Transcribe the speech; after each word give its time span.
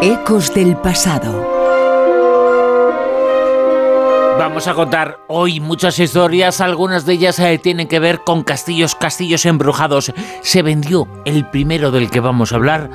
Ecos 0.00 0.54
del 0.54 0.76
pasado. 0.76 1.44
Vamos 4.38 4.68
a 4.68 4.74
contar 4.74 5.18
hoy 5.26 5.58
muchas 5.58 5.98
historias, 5.98 6.60
algunas 6.60 7.04
de 7.04 7.14
ellas 7.14 7.40
eh, 7.40 7.58
tienen 7.58 7.88
que 7.88 7.98
ver 7.98 8.20
con 8.20 8.44
castillos, 8.44 8.94
castillos 8.94 9.44
embrujados. 9.44 10.12
Se 10.42 10.62
vendió 10.62 11.08
el 11.24 11.44
primero 11.46 11.90
del 11.90 12.10
que 12.10 12.20
vamos 12.20 12.52
a 12.52 12.56
hablar 12.56 12.88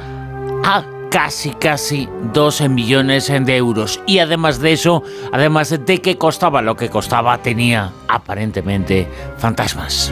a 0.63 0.85
casi, 1.11 1.49
casi 1.49 2.07
12 2.31 2.69
millones 2.69 3.27
de 3.27 3.57
euros. 3.57 3.99
Y 4.07 4.19
además 4.19 4.59
de 4.59 4.71
eso, 4.71 5.03
además 5.33 5.77
de 5.85 6.01
que 6.01 6.17
costaba 6.17 6.61
lo 6.61 6.77
que 6.77 6.89
costaba, 6.89 7.37
tenía 7.39 7.91
aparentemente 8.07 9.09
fantasmas. 9.37 10.09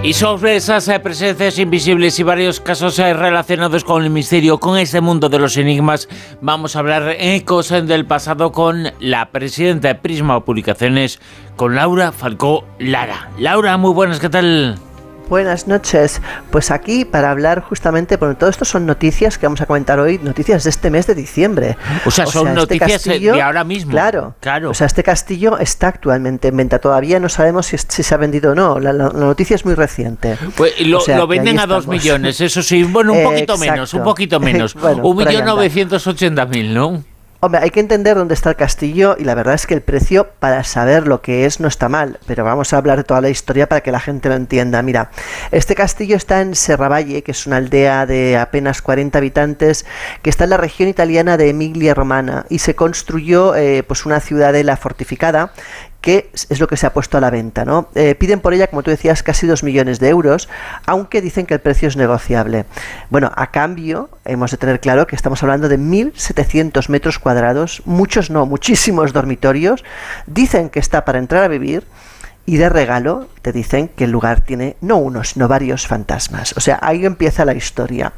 Y 0.00 0.12
sobre 0.12 0.54
esas 0.54 0.86
eh, 0.86 1.00
presencias 1.00 1.58
invisibles 1.58 2.18
y 2.20 2.22
varios 2.22 2.60
casos 2.60 2.98
eh, 3.00 3.12
relacionados 3.14 3.82
con 3.82 4.04
el 4.04 4.10
misterio, 4.10 4.58
con 4.58 4.78
este 4.78 5.00
mundo 5.00 5.28
de 5.28 5.40
los 5.40 5.56
enigmas, 5.56 6.08
vamos 6.40 6.76
a 6.76 6.78
hablar 6.78 7.16
en 7.18 7.40
cosas 7.40 7.86
del 7.86 8.06
pasado 8.06 8.52
con 8.52 8.92
la 9.00 9.30
presidenta 9.30 9.88
de 9.88 9.94
Prisma 9.96 10.44
Publicaciones, 10.44 11.20
con 11.56 11.74
Laura 11.74 12.12
Falcó 12.12 12.64
Lara. 12.78 13.28
Laura, 13.38 13.76
muy 13.76 13.92
buenas, 13.92 14.20
¿qué 14.20 14.28
tal? 14.28 14.78
Buenas 15.28 15.68
noches. 15.68 16.22
Pues 16.50 16.70
aquí 16.70 17.04
para 17.04 17.30
hablar 17.30 17.60
justamente, 17.60 18.16
porque 18.16 18.34
todo 18.34 18.48
esto 18.48 18.64
son 18.64 18.86
noticias 18.86 19.36
que 19.36 19.46
vamos 19.46 19.60
a 19.60 19.66
comentar 19.66 20.00
hoy, 20.00 20.18
noticias 20.22 20.64
de 20.64 20.70
este 20.70 20.90
mes 20.90 21.06
de 21.06 21.14
diciembre. 21.14 21.76
O 22.06 22.10
sea, 22.10 22.24
son 22.24 22.48
este 22.48 22.60
noticias 22.60 23.04
de 23.04 23.42
ahora 23.42 23.62
mismo. 23.62 23.90
Claro, 23.90 24.34
claro. 24.40 24.70
O 24.70 24.74
sea, 24.74 24.86
este 24.86 25.02
castillo 25.02 25.58
está 25.58 25.88
actualmente 25.88 26.48
en 26.48 26.56
venta. 26.56 26.78
Todavía 26.78 27.20
no 27.20 27.28
sabemos 27.28 27.66
si, 27.66 27.76
se 27.78 28.14
ha 28.14 28.16
vendido 28.16 28.52
o 28.52 28.54
no. 28.54 28.80
La, 28.80 28.92
noticia 28.92 29.54
es 29.54 29.64
muy 29.64 29.74
reciente. 29.74 30.38
Pues 30.56 30.74
lo, 30.80 31.26
venden 31.26 31.60
a 31.60 31.66
dos 31.66 31.86
millones, 31.86 32.40
eso 32.40 32.62
sí. 32.62 32.84
Bueno, 32.84 33.12
un 33.12 33.24
poquito 33.24 33.58
menos, 33.58 33.92
un 33.92 34.04
poquito 34.04 34.40
menos. 34.40 34.74
un 35.02 35.16
millón 35.16 35.44
novecientos 35.44 36.06
ochenta 36.06 36.46
mil, 36.46 36.72
¿no? 36.72 37.04
Hombre, 37.40 37.60
hay 37.62 37.70
que 37.70 37.78
entender 37.78 38.16
dónde 38.16 38.34
está 38.34 38.50
el 38.50 38.56
castillo 38.56 39.14
y 39.16 39.22
la 39.22 39.36
verdad 39.36 39.54
es 39.54 39.68
que 39.68 39.74
el 39.74 39.80
precio 39.80 40.26
para 40.40 40.64
saber 40.64 41.06
lo 41.06 41.22
que 41.22 41.44
es 41.44 41.60
no 41.60 41.68
está 41.68 41.88
mal, 41.88 42.18
pero 42.26 42.42
vamos 42.42 42.72
a 42.72 42.78
hablar 42.78 42.98
de 42.98 43.04
toda 43.04 43.20
la 43.20 43.28
historia 43.28 43.68
para 43.68 43.80
que 43.80 43.92
la 43.92 44.00
gente 44.00 44.28
lo 44.28 44.34
entienda. 44.34 44.82
Mira, 44.82 45.12
este 45.52 45.76
castillo 45.76 46.16
está 46.16 46.40
en 46.40 46.56
Serravalle, 46.56 47.22
que 47.22 47.30
es 47.30 47.46
una 47.46 47.58
aldea 47.58 48.06
de 48.06 48.36
apenas 48.36 48.82
40 48.82 49.18
habitantes, 49.18 49.86
que 50.22 50.30
está 50.30 50.44
en 50.44 50.50
la 50.50 50.56
región 50.56 50.88
italiana 50.88 51.36
de 51.36 51.50
Emilia 51.50 51.94
Romana 51.94 52.44
y 52.48 52.58
se 52.58 52.74
construyó 52.74 53.54
eh, 53.54 53.84
pues 53.84 54.04
una 54.04 54.18
ciudadela 54.18 54.76
fortificada 54.76 55.52
que 56.00 56.30
es 56.32 56.60
lo 56.60 56.68
que 56.68 56.76
se 56.76 56.86
ha 56.86 56.92
puesto 56.92 57.18
a 57.18 57.20
la 57.20 57.30
venta. 57.30 57.64
¿no? 57.64 57.88
Eh, 57.94 58.14
piden 58.14 58.40
por 58.40 58.54
ella, 58.54 58.68
como 58.68 58.82
tú 58.82 58.90
decías, 58.90 59.22
casi 59.22 59.46
2 59.46 59.62
millones 59.62 59.98
de 59.98 60.08
euros, 60.08 60.48
aunque 60.86 61.20
dicen 61.20 61.46
que 61.46 61.54
el 61.54 61.60
precio 61.60 61.88
es 61.88 61.96
negociable. 61.96 62.66
Bueno, 63.10 63.32
a 63.34 63.50
cambio, 63.50 64.08
hemos 64.24 64.50
de 64.50 64.56
tener 64.56 64.80
claro 64.80 65.06
que 65.06 65.16
estamos 65.16 65.42
hablando 65.42 65.68
de 65.68 65.78
1.700 65.78 66.88
metros 66.88 67.18
cuadrados, 67.18 67.82
muchos 67.84 68.30
no, 68.30 68.46
muchísimos 68.46 69.12
dormitorios. 69.12 69.84
Dicen 70.26 70.70
que 70.70 70.78
está 70.78 71.04
para 71.04 71.18
entrar 71.18 71.42
a 71.42 71.48
vivir 71.48 71.84
y 72.48 72.56
de 72.56 72.70
regalo 72.70 73.28
te 73.42 73.52
dicen 73.52 73.88
que 73.88 74.04
el 74.04 74.10
lugar 74.10 74.40
tiene 74.40 74.78
no 74.80 74.96
uno, 74.96 75.22
sino 75.22 75.48
varios 75.48 75.86
fantasmas. 75.86 76.54
O 76.56 76.60
sea, 76.60 76.78
ahí 76.80 77.04
empieza 77.04 77.44
la 77.44 77.52
historia. 77.52 78.14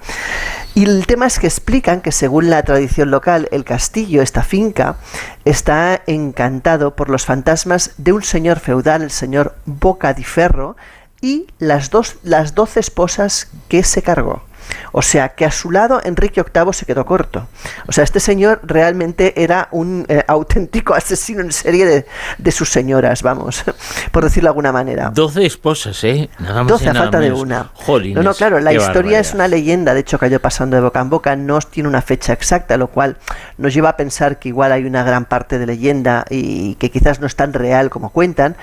Y 0.73 0.85
el 0.85 1.05
tema 1.09 1.27
es 1.27 1.41
que 1.41 1.49
explican 1.49 2.01
que 2.01 2.13
según 2.13 2.49
la 2.49 2.63
tradición 2.63 3.11
local, 3.11 3.49
el 3.51 3.65
castillo, 3.65 4.23
esta 4.23 4.45
finca, 4.45 4.99
está 5.45 6.03
encantado 6.07 6.95
por 6.95 7.11
los 7.11 7.27
fantasmas 7.27 7.95
de 7.99 8.13
un 8.13 8.23
señor 8.23 8.61
feudal, 8.61 9.03
el 9.03 9.11
señor 9.11 9.57
Boca 9.67 10.15
di 10.15 10.23
Ferro, 10.23 10.77
y 11.21 11.49
las, 11.59 11.91
dos, 11.91 12.19
las 12.23 12.55
doce 12.55 12.79
esposas 12.79 13.49
que 13.69 13.83
se 13.83 14.01
cargó. 14.01 14.45
O 14.93 15.03
sea 15.03 15.31
que 15.31 15.45
a 15.45 15.51
su 15.51 15.71
lado 15.71 16.01
Enrique 16.05 16.43
VIII 16.43 16.73
se 16.73 16.87
quedó 16.87 17.05
corto. 17.05 17.47
O 17.87 17.93
sea, 17.93 18.05
este 18.05 18.21
señor 18.21 18.61
realmente 18.63 19.43
era 19.43 19.69
un 19.71 20.05
eh, 20.09 20.23
auténtico 20.27 20.95
asesino 21.01 21.41
en 21.41 21.53
serie 21.53 22.07
de, 22.39 22.51
sus 22.51 22.71
señoras, 22.71 23.23
vamos, 23.23 23.65
por 24.13 24.25
decirlo 24.25 24.49
de 24.49 24.51
alguna 24.51 24.73
manera. 24.73 25.11
Doce 25.11 25.47
esposas, 25.47 26.03
¿eh? 26.05 26.29
Nada 26.39 26.65
Doce 26.65 26.89
a 26.89 26.95
falta 26.95 27.21
de 27.21 27.33
una. 27.33 27.71
no, 27.87 28.23
no, 28.23 28.35
claro, 28.35 28.59
la 28.61 28.73
historia 28.73 29.21
es 29.21 29.35
una 29.35 29.49
leyenda, 29.49 29.95
de 29.95 30.01
hecho 30.01 30.19
cayó 30.19 30.41
pasando 30.41 30.77
de 30.77 30.83
boca 30.83 31.01
en 31.01 31.11
boca, 31.11 31.37
no 31.37 31.59
tiene 31.61 31.89
una 31.89 32.03
fecha 32.03 32.33
exacta, 32.33 32.77
lo 32.77 32.89
cual 32.89 33.17
nos 33.59 33.73
lleva 33.73 33.91
a 33.91 33.97
pensar 33.97 34.39
que 34.39 34.49
igual 34.49 34.73
hay 34.73 34.85
una 34.85 35.05
gran 35.05 35.25
parte 35.25 35.59
de 35.59 35.67
leyenda 35.67 36.25
y 36.29 36.75
que 36.77 36.91
quizás 36.91 37.21
no 37.21 37.27
es 37.27 37.37
tan 37.37 37.53
real 37.53 37.91
como 37.91 38.11
cuentan, 38.11 38.57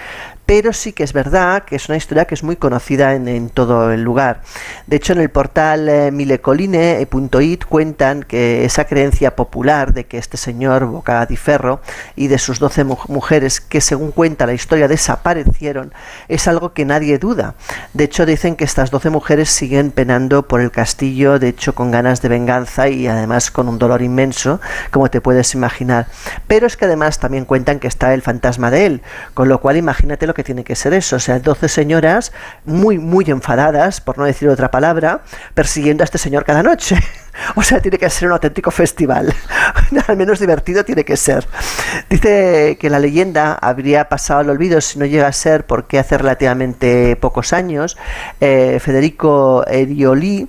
pero 0.47 0.71
sí 0.71 0.93
que 0.93 1.03
es 1.03 1.11
verdad 1.11 1.65
que 1.65 1.75
es 1.75 1.89
una 1.89 1.97
historia 1.97 2.23
que 2.23 2.33
es 2.33 2.41
muy 2.41 2.55
conocida 2.55 3.13
en, 3.13 3.49
todo 3.49 3.91
el 3.91 4.01
lugar. 4.01 4.41
De 4.87 4.95
hecho, 4.95 5.11
en 5.11 5.19
el 5.19 5.29
portal 5.29 5.89
eh, 5.89 6.09
milecoline.it 6.09 7.65
cuentan 7.65 8.23
que 8.23 8.63
esa 8.63 8.85
creencia 8.85 9.35
popular 9.35 9.93
de 9.93 10.05
que 10.05 10.17
este 10.17 10.37
señor 10.37 10.85
Bocadiferro 10.85 11.81
y 12.15 12.27
de 12.27 12.37
sus 12.37 12.59
doce 12.59 12.85
mujeres 12.85 13.59
que 13.59 13.81
según 13.81 14.11
cuenta 14.11 14.45
la 14.45 14.53
historia 14.53 14.87
desaparecieron 14.87 15.93
es 16.29 16.47
algo 16.47 16.71
que 16.71 16.85
nadie 16.85 17.17
duda. 17.17 17.55
De 17.93 18.05
hecho, 18.05 18.25
dicen 18.25 18.55
que 18.55 18.63
estas 18.63 18.89
doce 18.89 19.09
mujeres 19.09 19.49
siguen 19.49 19.91
penando 19.91 20.47
por 20.47 20.61
el 20.61 20.71
castillo, 20.71 21.39
de 21.39 21.49
hecho 21.49 21.75
con 21.75 21.91
ganas 21.91 22.21
de 22.21 22.29
venganza 22.29 22.87
y 22.87 23.07
además 23.07 23.51
con 23.51 23.67
un 23.67 23.79
dolor 23.79 24.01
inmenso, 24.01 24.61
como 24.91 25.09
te 25.09 25.19
puedes 25.19 25.53
imaginar. 25.55 26.07
Pero 26.47 26.67
es 26.67 26.77
que 26.77 26.85
además 26.85 27.19
también 27.19 27.43
cuentan 27.43 27.79
que 27.79 27.87
está 27.87 28.13
el 28.13 28.21
fantasma 28.21 28.71
de 28.71 28.85
él, 28.85 29.01
con 29.33 29.49
lo 29.49 29.59
cual 29.59 29.75
imagínate 29.75 30.25
lo 30.25 30.36
que 30.37 30.43
tiene 30.43 30.63
que 30.63 30.75
ser 30.75 30.93
eso. 30.93 31.17
O 31.17 31.19
sea, 31.19 31.39
12 31.39 31.67
señoras 31.67 32.31
muy, 32.63 32.99
muy 32.99 33.25
enfadadas, 33.25 33.99
por 33.99 34.17
no 34.17 34.23
decir 34.23 34.47
otra 34.47 34.71
palabra, 34.71 35.21
persiguiendo 35.53 36.03
a 36.03 36.05
este 36.05 36.19
señor 36.19 36.45
cada 36.45 36.63
noche. 36.63 36.95
O 37.55 37.63
sea, 37.63 37.79
tiene 37.79 37.97
que 37.97 38.09
ser 38.09 38.27
un 38.27 38.33
auténtico 38.33 38.71
festival. 38.71 39.33
al 40.07 40.17
menos 40.17 40.39
divertido 40.39 40.85
tiene 40.85 41.03
que 41.03 41.17
ser. 41.17 41.47
Dice 42.09 42.77
que 42.79 42.89
la 42.89 42.99
leyenda 42.99 43.53
habría 43.53 44.09
pasado 44.09 44.41
al 44.41 44.49
olvido 44.49 44.81
si 44.81 44.99
no 44.99 45.05
llega 45.05 45.27
a 45.27 45.33
ser 45.33 45.65
porque 45.65 45.99
hace 45.99 46.17
relativamente 46.17 47.15
pocos 47.15 47.53
años 47.53 47.97
eh, 48.39 48.79
Federico 48.81 49.65
Erioli 49.67 50.47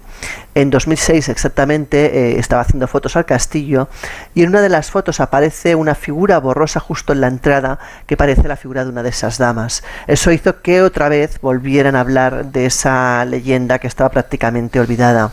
en 0.54 0.70
2006 0.70 1.28
exactamente 1.28 2.06
eh, 2.06 2.38
estaba 2.38 2.62
haciendo 2.62 2.88
fotos 2.88 3.16
al 3.16 3.24
castillo 3.24 3.88
y 4.34 4.42
en 4.42 4.48
una 4.48 4.60
de 4.60 4.68
las 4.68 4.90
fotos 4.90 5.20
aparece 5.20 5.74
una 5.74 5.94
figura 5.94 6.38
borrosa 6.38 6.80
justo 6.80 7.12
en 7.12 7.20
la 7.20 7.28
entrada 7.28 7.78
que 8.06 8.16
parece 8.16 8.48
la 8.48 8.56
figura 8.56 8.84
de 8.84 8.90
una 8.90 9.02
de 9.02 9.10
esas 9.10 9.38
damas. 9.38 9.82
Eso 10.06 10.32
hizo 10.32 10.60
que 10.62 10.82
otra 10.82 11.08
vez 11.08 11.40
volvieran 11.40 11.96
a 11.96 12.00
hablar 12.00 12.46
de 12.46 12.66
esa 12.66 13.24
leyenda 13.24 13.78
que 13.78 13.86
estaba 13.86 14.10
prácticamente 14.10 14.80
olvidada. 14.80 15.32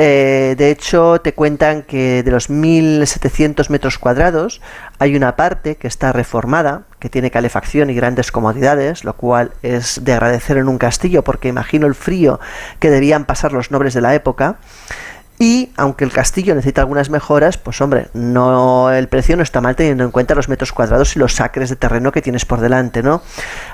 Eh, 0.00 0.54
de 0.56 0.70
hecho, 0.70 1.20
te 1.20 1.34
cuentan 1.34 1.82
que 1.82 2.22
de 2.22 2.30
los 2.30 2.50
1.700 2.50 3.68
metros 3.68 3.98
cuadrados 3.98 4.60
hay 4.98 5.16
una 5.16 5.34
parte 5.34 5.76
que 5.76 5.88
está 5.88 6.12
reformada, 6.12 6.82
que 7.00 7.08
tiene 7.08 7.32
calefacción 7.32 7.90
y 7.90 7.94
grandes 7.94 8.30
comodidades, 8.30 9.04
lo 9.04 9.14
cual 9.14 9.52
es 9.62 10.04
de 10.04 10.12
agradecer 10.12 10.56
en 10.56 10.68
un 10.68 10.78
castillo 10.78 11.24
porque 11.24 11.48
imagino 11.48 11.86
el 11.86 11.96
frío 11.96 12.38
que 12.78 12.90
debían 12.90 13.24
pasar 13.24 13.52
los 13.52 13.70
nobles 13.72 13.92
de 13.94 14.00
la 14.00 14.14
época. 14.14 14.58
Y 15.40 15.70
aunque 15.76 16.04
el 16.04 16.12
castillo 16.12 16.54
necesita 16.54 16.80
algunas 16.80 17.10
mejoras, 17.10 17.58
pues 17.58 17.80
hombre, 17.80 18.08
no 18.12 18.90
el 18.90 19.06
precio 19.08 19.36
no 19.36 19.44
está 19.44 19.60
mal 19.60 19.76
teniendo 19.76 20.02
en 20.02 20.10
cuenta 20.10 20.34
los 20.34 20.48
metros 20.48 20.72
cuadrados 20.72 21.14
y 21.14 21.20
los 21.20 21.40
acres 21.40 21.70
de 21.70 21.76
terreno 21.76 22.10
que 22.10 22.22
tienes 22.22 22.44
por 22.44 22.60
delante, 22.60 23.04
¿no? 23.04 23.22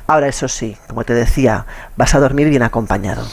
Ahora 0.06 0.28
eso 0.28 0.46
sí, 0.46 0.76
como 0.88 1.04
te 1.04 1.14
decía, 1.14 1.64
vas 1.96 2.14
a 2.14 2.20
dormir 2.20 2.50
bien 2.50 2.62
acompañado. 2.62 3.26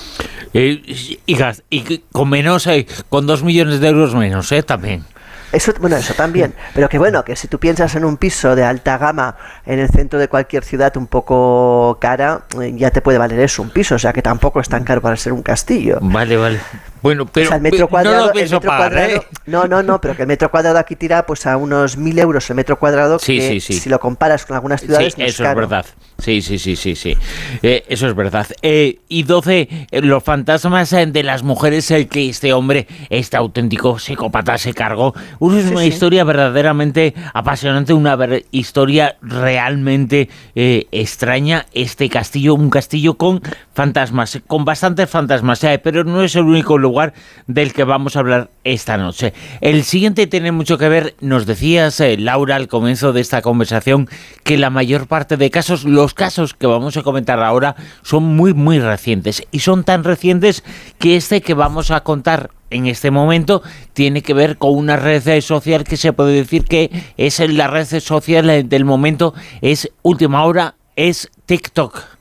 Eh, 0.54 0.82
y 1.26 2.02
con 2.12 2.30
menos, 2.30 2.68
eh, 2.68 2.86
con 3.10 3.26
dos 3.26 3.44
millones 3.44 3.80
de 3.80 3.88
euros 3.88 4.16
menos, 4.16 4.52
¿eh? 4.52 4.64
También. 4.64 5.06
Eso, 5.52 5.74
bueno, 5.80 5.98
eso 5.98 6.14
también. 6.14 6.54
Pero 6.74 6.88
que 6.88 6.98
bueno, 6.98 7.24
que 7.26 7.36
si 7.36 7.48
tú 7.48 7.60
piensas 7.60 7.96
en 7.96 8.06
un 8.06 8.18
piso 8.18 8.56
de 8.56 8.64
alta 8.64 8.98
gama 8.98 9.36
en 9.66 9.80
el 9.80 9.90
centro 9.90 10.18
de 10.18 10.30
cualquier 10.30 10.64
ciudad 10.64 10.96
un 10.96 11.08
poco 11.08 11.98
cara, 12.00 12.44
eh, 12.62 12.74
ya 12.76 12.92
te 12.92 13.02
puede 13.02 13.18
valer 13.18 13.40
eso, 13.40 13.62
un 13.62 13.70
piso. 13.70 13.96
O 13.96 14.00
sea 14.00 14.14
que 14.14 14.22
tampoco 14.22 14.62
es 14.62 14.70
tan 14.70 14.84
caro 14.84 15.02
para 15.02 15.18
ser 15.18 15.34
un 15.34 15.42
castillo. 15.42 15.98
Vale, 16.02 16.38
vale. 16.38 16.60
Bueno, 17.02 17.26
pero 17.26 17.56
el 17.56 17.62
metro 17.62 17.88
cuadrado, 17.90 18.32
¿eh? 18.36 19.22
no, 19.48 19.68
no, 19.68 19.82
no, 19.82 20.00
pero 20.00 20.16
que 20.16 20.22
el 20.22 20.28
metro 20.28 20.52
cuadrado 20.52 20.78
aquí 20.78 20.96
tira 20.96 21.26
pues 21.26 21.48
a 21.48 21.58
unos 21.58 21.98
mil 21.98 22.18
euros 22.20 22.50
el 22.50 22.56
metro 22.56 22.78
cuadrado. 22.78 23.20
Sí, 23.20 23.40
que, 23.40 23.48
sí, 23.50 23.60
sí. 23.60 23.74
Si 23.74 23.90
lo 23.90 24.00
comparas 24.00 24.46
con 24.46 24.56
algunas 24.56 24.82
ciudades, 24.82 25.16
sí, 25.16 25.24
eso 25.24 25.44
es, 25.44 25.56
verdad. 25.56 25.86
Sí, 26.22 26.42
sí, 26.42 26.60
sí, 26.60 26.76
sí, 26.76 26.96
sí. 26.96 27.18
Eh, 27.64 27.84
eso 27.88 28.08
es 28.08 28.16
verdad. 28.16 28.48
Eh, 28.62 29.00
y 29.10 29.24
12, 29.24 29.88
los 30.04 30.24
fantasmas 30.24 30.92
de 30.92 31.24
las 31.24 31.44
mujeres 31.44 31.90
el 31.92 32.08
que 32.08 32.30
este 32.30 32.54
hombre, 32.54 32.88
este 33.10 33.38
auténtico 33.38 34.00
psicópata, 34.00 34.58
se 34.58 34.74
cargó. 34.74 35.14
Una 35.40 35.86
historia 35.86 36.24
verdaderamente 36.24 37.14
apasionante, 37.34 37.94
una 37.94 38.18
historia 38.52 39.18
realmente 39.22 40.30
extraña. 40.56 41.66
Este 41.74 42.10
castillo, 42.10 42.54
un 42.54 42.70
castillo 42.70 43.16
con 43.16 43.42
fantasmas, 43.74 44.40
con 44.48 44.64
bastantes 44.64 45.10
fantasmas, 45.10 45.66
pero 45.84 46.04
no 46.04 46.24
es 46.24 46.36
el 46.36 46.44
único 46.44 46.78
lugar 46.78 47.14
del 47.48 47.74
que 47.74 47.84
vamos 47.84 48.16
a 48.16 48.20
hablar 48.20 48.52
esta 48.64 48.98
noche. 48.98 49.34
El 49.60 49.84
siguiente 49.84 50.28
tiene 50.28 50.52
mucho 50.52 50.78
que 50.78 50.90
ver, 50.90 51.16
nos 51.22 51.46
decías, 51.46 52.00
eh, 52.00 52.18
Laura, 52.18 52.56
al 52.56 52.68
comienzo 52.68 53.14
de 53.14 53.22
esta 53.22 53.42
conversación, 53.42 54.08
que 54.44 54.58
la 54.58 54.70
mayor 54.70 55.08
parte 55.08 55.38
de 55.38 55.50
casos, 55.50 55.84
los 55.84 56.11
casos 56.14 56.54
que 56.54 56.68
vamos 56.68 56.98
a 56.98 57.04
comentar 57.04 57.42
ahora, 57.42 57.76
son 58.02 58.24
muy, 58.24 58.54
muy 58.54 58.80
recientes. 58.80 59.44
Y 59.52 59.60
son 59.60 59.84
tan 59.84 60.04
recientes 60.04 60.64
que 61.00 61.16
este 61.16 61.42
que 61.42 61.54
vamos 61.54 61.92
a 61.92 62.02
contar 62.02 62.52
en 62.70 62.88
este 62.88 63.12
momento 63.12 63.62
tiene 63.94 64.22
que 64.22 64.34
ver 64.34 64.58
con 64.58 64.76
una 64.76 64.96
red 64.96 65.42
social 65.42 65.84
que 65.84 65.98
se 65.98 66.14
puede 66.14 66.34
decir 66.34 66.66
que 66.66 66.90
es 67.18 67.40
la 67.40 67.68
red 67.68 67.86
social 68.00 68.68
del 68.68 68.86
momento, 68.86 69.34
es 69.62 69.92
última 70.02 70.44
hora, 70.46 70.76
es 70.96 71.30
TikTok. 71.46 72.21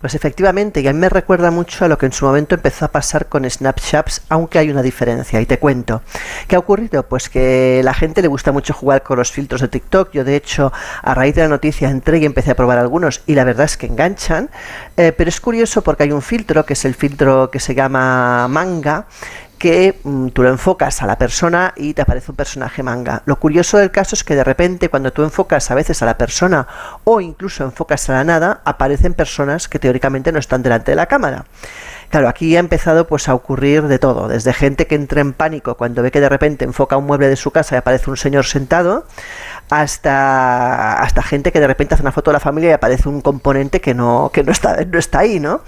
Pues 0.00 0.14
efectivamente, 0.14 0.82
y 0.82 0.88
a 0.88 0.92
mí 0.92 0.98
me 0.98 1.08
recuerda 1.08 1.50
mucho 1.50 1.84
a 1.84 1.88
lo 1.88 1.96
que 1.96 2.04
en 2.04 2.12
su 2.12 2.26
momento 2.26 2.54
empezó 2.54 2.84
a 2.84 2.88
pasar 2.88 3.26
con 3.26 3.48
Snapchats, 3.48 4.22
aunque 4.28 4.58
hay 4.58 4.70
una 4.70 4.82
diferencia, 4.82 5.40
y 5.40 5.46
te 5.46 5.58
cuento. 5.58 6.02
¿Qué 6.46 6.54
ha 6.54 6.58
ocurrido? 6.58 7.04
Pues 7.08 7.30
que 7.30 7.80
la 7.82 7.94
gente 7.94 8.20
le 8.20 8.28
gusta 8.28 8.52
mucho 8.52 8.74
jugar 8.74 9.02
con 9.02 9.18
los 9.18 9.32
filtros 9.32 9.62
de 9.62 9.68
TikTok. 9.68 10.12
Yo, 10.12 10.22
de 10.22 10.36
hecho, 10.36 10.70
a 11.02 11.14
raíz 11.14 11.34
de 11.34 11.42
la 11.42 11.48
noticia 11.48 11.88
entré 11.88 12.18
y 12.18 12.26
empecé 12.26 12.50
a 12.50 12.54
probar 12.54 12.78
algunos, 12.78 13.22
y 13.26 13.34
la 13.34 13.44
verdad 13.44 13.64
es 13.64 13.78
que 13.78 13.86
enganchan. 13.86 14.50
Eh, 14.98 15.12
pero 15.16 15.30
es 15.30 15.40
curioso 15.40 15.82
porque 15.82 16.02
hay 16.02 16.12
un 16.12 16.22
filtro, 16.22 16.66
que 16.66 16.74
es 16.74 16.84
el 16.84 16.94
filtro 16.94 17.50
que 17.50 17.58
se 17.58 17.74
llama 17.74 18.48
manga, 18.48 19.06
que 19.58 19.98
mm, 20.02 20.28
tú 20.28 20.42
lo 20.42 20.48
enfocas 20.48 21.02
a 21.02 21.06
la 21.06 21.18
persona 21.18 21.72
y 21.76 21.94
te 21.94 22.02
aparece 22.02 22.30
un 22.30 22.36
personaje 22.36 22.82
manga. 22.82 23.22
Lo 23.26 23.38
curioso 23.38 23.78
del 23.78 23.90
caso 23.90 24.14
es 24.14 24.24
que 24.24 24.36
de 24.36 24.44
repente 24.44 24.88
cuando 24.88 25.12
tú 25.12 25.22
enfocas 25.22 25.70
a 25.70 25.74
veces 25.74 26.02
a 26.02 26.06
la 26.06 26.18
persona 26.18 26.66
o 27.04 27.20
incluso 27.20 27.64
enfocas 27.64 28.08
a 28.08 28.14
la 28.14 28.24
nada, 28.24 28.60
aparecen 28.64 29.14
personas 29.14 29.68
que 29.68 29.78
teóricamente 29.78 30.32
no 30.32 30.38
están 30.38 30.62
delante 30.62 30.92
de 30.92 30.96
la 30.96 31.06
cámara. 31.06 31.46
Claro, 32.10 32.28
aquí 32.28 32.56
ha 32.56 32.60
empezado 32.60 33.06
pues 33.08 33.28
a 33.28 33.34
ocurrir 33.34 33.82
de 33.84 33.98
todo, 33.98 34.28
desde 34.28 34.52
gente 34.52 34.86
que 34.86 34.94
entra 34.94 35.20
en 35.20 35.32
pánico 35.32 35.76
cuando 35.76 36.02
ve 36.02 36.12
que 36.12 36.20
de 36.20 36.28
repente 36.28 36.64
enfoca 36.64 36.96
un 36.96 37.04
mueble 37.04 37.28
de 37.28 37.36
su 37.36 37.50
casa 37.50 37.74
y 37.74 37.78
aparece 37.78 38.10
un 38.10 38.16
señor 38.16 38.44
sentado, 38.44 39.06
hasta, 39.70 41.00
hasta 41.00 41.22
gente 41.22 41.52
que 41.52 41.60
de 41.60 41.66
repente 41.66 41.94
hace 41.94 42.02
una 42.02 42.12
foto 42.12 42.30
de 42.30 42.34
la 42.34 42.40
familia 42.40 42.70
y 42.70 42.72
aparece 42.72 43.08
un 43.08 43.20
componente 43.20 43.80
que 43.80 43.94
no, 43.94 44.30
que 44.32 44.42
no, 44.42 44.52
está, 44.52 44.84
no 44.84 44.98
está 44.98 45.20
ahí, 45.20 45.40
¿no? 45.40 45.60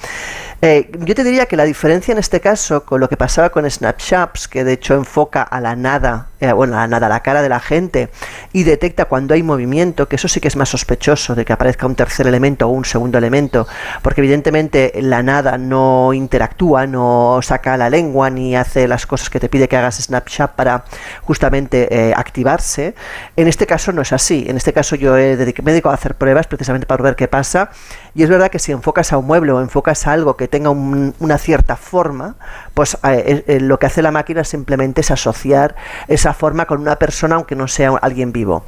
Eh, 0.62 0.90
yo 1.00 1.14
te 1.14 1.24
diría 1.24 1.46
que 1.46 1.56
la 1.56 1.64
diferencia 1.64 2.12
en 2.12 2.18
este 2.18 2.40
caso 2.40 2.84
con 2.84 3.00
lo 3.00 3.08
que 3.08 3.16
pasaba 3.16 3.50
con 3.50 3.68
Snapshots, 3.68 4.48
que 4.48 4.64
de 4.64 4.72
hecho 4.72 4.94
enfoca 4.94 5.42
a 5.42 5.60
la 5.60 5.76
nada, 5.76 6.27
eh, 6.40 6.52
bueno, 6.52 6.86
nada, 6.86 7.08
la 7.08 7.20
cara 7.20 7.42
de 7.42 7.48
la 7.48 7.60
gente 7.60 8.10
y 8.52 8.62
detecta 8.62 9.06
cuando 9.06 9.34
hay 9.34 9.42
movimiento, 9.42 10.08
que 10.08 10.16
eso 10.16 10.28
sí 10.28 10.40
que 10.40 10.48
es 10.48 10.56
más 10.56 10.68
sospechoso 10.68 11.34
de 11.34 11.44
que 11.44 11.52
aparezca 11.52 11.86
un 11.86 11.94
tercer 11.94 12.26
elemento 12.26 12.68
o 12.68 12.70
un 12.70 12.84
segundo 12.84 13.18
elemento, 13.18 13.66
porque 14.02 14.20
evidentemente 14.20 14.92
la 15.00 15.22
nada 15.22 15.58
no 15.58 16.12
interactúa, 16.12 16.86
no 16.86 17.40
saca 17.42 17.76
la 17.76 17.90
lengua 17.90 18.30
ni 18.30 18.54
hace 18.54 18.86
las 18.86 19.06
cosas 19.06 19.30
que 19.30 19.40
te 19.40 19.48
pide 19.48 19.68
que 19.68 19.76
hagas 19.76 19.96
Snapchat 19.96 20.52
para 20.52 20.84
justamente 21.22 21.88
eh, 21.90 22.12
activarse. 22.14 22.94
En 23.36 23.48
este 23.48 23.66
caso 23.66 23.92
no 23.92 24.02
es 24.02 24.12
así. 24.12 24.46
En 24.48 24.56
este 24.56 24.72
caso 24.72 24.96
yo 24.96 25.16
he 25.16 25.36
me 25.62 25.72
dedico 25.72 25.90
a 25.90 25.94
hacer 25.94 26.14
pruebas 26.14 26.46
precisamente 26.46 26.86
para 26.86 27.02
ver 27.02 27.16
qué 27.16 27.28
pasa 27.28 27.70
y 28.14 28.22
es 28.22 28.28
verdad 28.28 28.50
que 28.50 28.58
si 28.58 28.72
enfocas 28.72 29.12
a 29.12 29.18
un 29.18 29.26
mueble 29.26 29.52
o 29.52 29.60
enfocas 29.60 30.06
a 30.06 30.12
algo 30.12 30.36
que 30.36 30.48
tenga 30.48 30.70
una 30.70 31.38
cierta 31.38 31.76
forma, 31.76 32.36
pues 32.74 32.98
eh, 33.04 33.44
eh, 33.46 33.60
lo 33.60 33.78
que 33.78 33.86
hace 33.86 34.02
la 34.02 34.10
máquina 34.10 34.44
simplemente 34.44 35.02
es 35.02 35.10
asociar 35.10 35.76
esa 36.08 36.27
forma 36.34 36.66
con 36.66 36.80
una 36.80 36.96
persona 36.96 37.36
aunque 37.36 37.54
no 37.54 37.68
sea 37.68 37.90
alguien 38.00 38.32
vivo. 38.32 38.64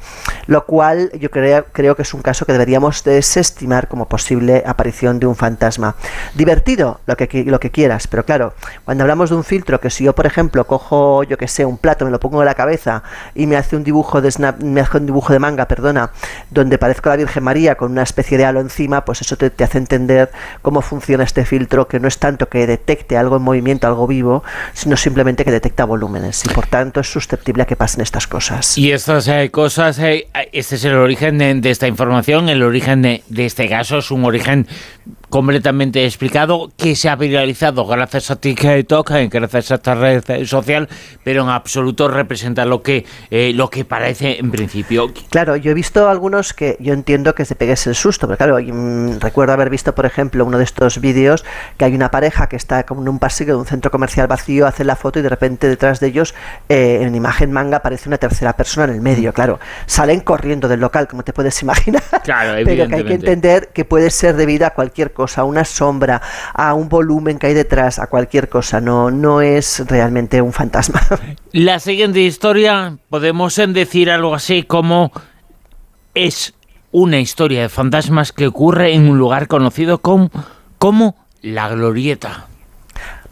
Lo 0.47 0.65
cual 0.65 1.11
yo 1.19 1.29
creo, 1.31 1.65
creo 1.71 1.95
que 1.95 2.01
es 2.01 2.13
un 2.13 2.21
caso 2.21 2.45
que 2.45 2.53
deberíamos 2.53 3.03
desestimar 3.03 3.87
como 3.87 4.07
posible 4.07 4.63
aparición 4.65 5.19
de 5.19 5.27
un 5.27 5.35
fantasma. 5.35 5.95
Divertido, 6.35 6.99
lo 7.05 7.15
que, 7.17 7.43
lo 7.45 7.59
que 7.59 7.71
quieras, 7.71 8.07
pero 8.07 8.25
claro, 8.25 8.53
cuando 8.85 9.03
hablamos 9.03 9.29
de 9.29 9.35
un 9.35 9.43
filtro, 9.43 9.79
que 9.79 9.89
si 9.89 10.03
yo 10.03 10.15
por 10.15 10.25
ejemplo 10.25 10.65
cojo, 10.65 11.23
yo 11.23 11.37
que 11.37 11.47
sé, 11.47 11.65
un 11.65 11.77
plato, 11.77 12.05
me 12.05 12.11
lo 12.11 12.19
pongo 12.19 12.41
en 12.41 12.45
la 12.45 12.55
cabeza 12.55 13.03
y 13.35 13.47
me 13.47 13.57
hace 13.57 13.75
un 13.75 13.83
dibujo 13.83 14.21
de 14.21 14.31
snap, 14.31 14.61
me 14.61 14.81
hace 14.81 14.97
un 14.97 15.05
dibujo 15.05 15.33
de 15.33 15.39
manga, 15.39 15.67
perdona, 15.67 16.11
donde 16.49 16.77
parezco 16.77 17.09
la 17.09 17.17
Virgen 17.17 17.43
María 17.43 17.75
con 17.75 17.91
una 17.91 18.03
especie 18.03 18.37
de 18.37 18.45
halo 18.45 18.59
encima, 18.59 19.05
pues 19.05 19.21
eso 19.21 19.37
te, 19.37 19.51
hace 19.63 19.77
entender 19.77 20.31
cómo 20.61 20.81
funciona 20.81 21.23
este 21.23 21.45
filtro, 21.45 21.87
que 21.87 21.99
no 21.99 22.07
es 22.07 22.17
tanto 22.17 22.49
que 22.49 22.65
detecte 22.67 23.17
algo 23.17 23.37
en 23.37 23.43
movimiento, 23.43 23.87
algo 23.87 24.07
vivo, 24.07 24.43
sino 24.73 24.97
simplemente 24.97 25.45
que 25.45 25.51
detecta 25.51 25.85
volúmenes 25.85 26.45
y 26.45 26.49
por 26.49 26.67
tanto 26.67 26.99
es 26.99 27.11
susceptible 27.11 27.50
que 27.53 27.75
pasen 27.75 28.01
estas 28.01 28.27
cosas. 28.27 28.77
Y 28.77 28.91
estas 28.91 29.27
eh, 29.27 29.49
cosas, 29.51 29.99
eh, 29.99 30.27
este 30.51 30.75
es 30.75 30.85
el 30.85 30.95
origen 30.95 31.37
de, 31.37 31.69
esta 31.69 31.87
información, 31.87 32.49
el 32.49 32.63
origen 32.63 33.01
de, 33.01 33.23
de 33.29 33.45
este 33.45 33.67
caso 33.69 33.99
es 33.99 34.11
un 34.11 34.25
origen 34.25 34.67
completamente 35.31 36.05
explicado, 36.05 36.71
que 36.75 36.93
se 36.93 37.07
ha 37.07 37.15
viralizado 37.15 37.87
gracias 37.87 38.29
a 38.29 38.35
TikTok, 38.35 39.11
gracias 39.31 39.71
a 39.71 39.75
esta 39.75 39.95
red 39.95 40.45
social, 40.45 40.89
pero 41.23 41.43
en 41.43 41.49
absoluto 41.49 42.09
representa 42.09 42.65
lo 42.65 42.83
que, 42.83 43.05
eh, 43.31 43.53
lo 43.55 43.69
que 43.69 43.85
parece 43.85 44.39
en 44.39 44.51
principio. 44.51 45.09
Claro, 45.29 45.55
yo 45.55 45.71
he 45.71 45.73
visto 45.73 46.09
algunos 46.09 46.53
que 46.53 46.75
yo 46.81 46.93
entiendo 46.93 47.33
que 47.33 47.45
se 47.45 47.55
pegues 47.55 47.87
el 47.87 47.95
susto, 47.95 48.27
pero 48.27 48.37
claro, 48.37 48.59
mm, 48.61 49.19
recuerdo 49.21 49.53
haber 49.53 49.69
visto, 49.69 49.95
por 49.95 50.05
ejemplo, 50.05 50.45
uno 50.45 50.57
de 50.57 50.65
estos 50.65 50.99
vídeos 50.99 51.45
que 51.77 51.85
hay 51.85 51.95
una 51.95 52.11
pareja 52.11 52.49
que 52.49 52.57
está 52.57 52.83
como 52.83 53.01
en 53.01 53.07
un 53.07 53.17
pasillo 53.17 53.53
de 53.53 53.61
un 53.61 53.65
centro 53.65 53.89
comercial 53.89 54.27
vacío, 54.27 54.67
hace 54.67 54.83
la 54.83 54.97
foto 54.97 55.19
y 55.19 55.21
de 55.21 55.29
repente 55.29 55.69
detrás 55.69 56.01
de 56.01 56.07
ellos, 56.07 56.35
eh, 56.67 56.99
en 57.03 57.15
imagen 57.15 57.53
manga, 57.53 57.77
aparece 57.77 58.09
una 58.09 58.17
tercera 58.17 58.57
persona 58.57 58.87
en 58.87 58.95
el 58.95 59.01
medio, 59.01 59.31
claro. 59.31 59.61
Salen 59.85 60.19
corriendo 60.19 60.67
del 60.67 60.81
local, 60.81 61.07
como 61.07 61.23
te 61.23 61.31
puedes 61.31 61.61
imaginar. 61.61 62.03
Claro, 62.21 62.61
pero 62.65 62.89
que 62.89 62.95
hay 62.95 63.05
que 63.05 63.13
entender 63.13 63.69
que 63.69 63.85
puede 63.85 64.09
ser 64.09 64.35
debido 64.35 64.67
a 64.67 64.71
cualquier 64.71 65.13
cosa 65.13 65.20
a 65.37 65.43
una 65.43 65.65
sombra, 65.65 66.21
a 66.53 66.73
un 66.73 66.89
volumen 66.89 67.39
que 67.39 67.47
hay 67.47 67.53
detrás, 67.53 67.99
a 67.99 68.07
cualquier 68.07 68.49
cosa. 68.49 68.81
No, 68.81 69.11
no 69.11 69.41
es 69.41 69.83
realmente 69.87 70.41
un 70.41 70.53
fantasma. 70.53 71.01
La 71.51 71.79
siguiente 71.79 72.21
historia, 72.21 72.97
podemos 73.09 73.55
decir 73.55 74.09
algo 74.09 74.35
así 74.35 74.63
como 74.63 75.11
es 76.13 76.53
una 76.91 77.19
historia 77.19 77.61
de 77.61 77.69
fantasmas 77.69 78.31
que 78.31 78.47
ocurre 78.47 78.93
en 78.93 79.09
un 79.09 79.17
lugar 79.17 79.47
conocido 79.47 79.99
como, 79.99 80.29
como 80.77 81.15
la 81.41 81.69
Glorieta. 81.69 82.47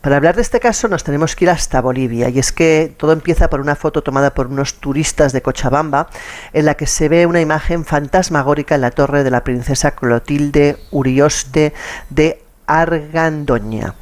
Para 0.01 0.15
hablar 0.15 0.35
de 0.35 0.41
este 0.41 0.61
caso 0.61 0.87
nos 0.87 1.03
tenemos 1.03 1.35
que 1.35 1.45
ir 1.45 1.49
hasta 1.49 1.81
Bolivia 1.81 2.29
y 2.29 2.39
es 2.39 2.53
que 2.53 2.93
todo 2.95 3.11
empieza 3.11 3.49
por 3.49 3.59
una 3.59 3.75
foto 3.75 4.01
tomada 4.01 4.33
por 4.33 4.47
unos 4.47 4.75
turistas 4.75 5.33
de 5.33 5.41
Cochabamba 5.41 6.09
en 6.53 6.65
la 6.65 6.75
que 6.75 6.87
se 6.87 7.09
ve 7.09 7.25
una 7.25 7.41
imagen 7.41 7.83
fantasmagórica 7.83 8.75
en 8.75 8.81
la 8.81 8.91
torre 8.91 9.25
de 9.25 9.31
la 9.31 9.43
princesa 9.43 9.91
Clotilde 9.91 10.77
Urioste 10.91 11.73
de 12.09 12.41
Argandoña. 12.69 13.95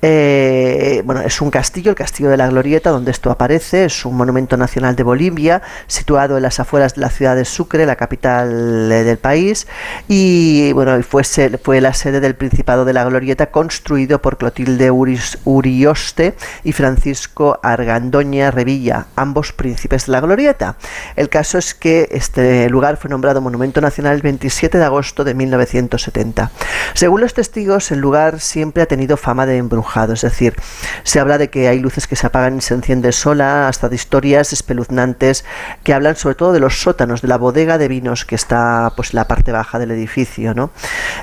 Eh, 0.00 1.02
bueno, 1.04 1.20
es 1.20 1.40
un 1.42 1.50
castillo, 1.50 1.90
el 1.90 1.96
castillo 1.96 2.30
de 2.30 2.38
la 2.38 2.48
Glorieta, 2.48 2.90
donde 2.90 3.10
esto 3.10 3.30
aparece, 3.30 3.84
es 3.84 4.04
un 4.06 4.16
monumento 4.16 4.56
nacional 4.56 4.96
de 4.96 5.02
Bolivia, 5.02 5.62
situado 5.86 6.36
en 6.38 6.42
las 6.42 6.58
afueras 6.58 6.94
de 6.94 7.02
la 7.02 7.10
ciudad 7.10 7.36
de 7.36 7.44
Sucre, 7.44 7.84
la 7.84 7.96
capital 7.96 8.90
eh, 8.90 9.04
del 9.04 9.18
país, 9.18 9.66
y 10.08 10.72
bueno, 10.72 11.00
fue, 11.02 11.22
fue 11.62 11.80
la 11.80 11.92
sede 11.92 12.20
del 12.20 12.34
Principado 12.34 12.84
de 12.86 12.94
la 12.94 13.04
Glorieta, 13.04 13.50
construido 13.50 14.22
por 14.22 14.38
Clotilde 14.38 14.90
Urioste 14.90 16.34
y 16.64 16.72
Francisco 16.72 17.60
Argandoña 17.62 18.50
Revilla, 18.50 19.06
ambos 19.16 19.52
príncipes 19.52 20.06
de 20.06 20.12
la 20.12 20.20
Glorieta. 20.20 20.76
El 21.16 21.28
caso 21.28 21.58
es 21.58 21.74
que 21.74 22.08
este 22.10 22.70
lugar 22.70 22.96
fue 22.96 23.10
nombrado 23.10 23.42
Monumento 23.42 23.80
Nacional 23.80 24.16
el 24.16 24.22
27 24.22 24.78
de 24.78 24.84
agosto 24.84 25.24
de 25.24 25.34
1970. 25.34 26.50
Según 26.94 27.20
los 27.20 27.34
testigos, 27.34 27.90
el 27.90 28.00
lugar 28.00 28.13
siempre 28.38 28.82
ha 28.82 28.86
tenido 28.86 29.16
fama 29.16 29.46
de 29.46 29.56
embrujado, 29.56 30.12
es 30.12 30.22
decir, 30.22 30.54
se 31.02 31.20
habla 31.20 31.38
de 31.38 31.50
que 31.50 31.68
hay 31.68 31.78
luces 31.78 32.06
que 32.06 32.16
se 32.16 32.26
apagan 32.26 32.58
y 32.58 32.60
se 32.60 32.74
encienden 32.74 33.12
sola, 33.12 33.68
hasta 33.68 33.88
de 33.88 33.96
historias 33.96 34.52
espeluznantes 34.52 35.44
que 35.82 35.94
hablan 35.94 36.16
sobre 36.16 36.34
todo 36.34 36.52
de 36.52 36.60
los 36.60 36.80
sótanos, 36.80 37.22
de 37.22 37.28
la 37.28 37.36
bodega 37.36 37.78
de 37.78 37.88
vinos 37.88 38.24
que 38.24 38.34
está 38.34 38.92
pues 38.96 39.12
en 39.12 39.16
la 39.16 39.28
parte 39.28 39.52
baja 39.52 39.78
del 39.78 39.90
edificio. 39.90 40.54
¿no? 40.54 40.70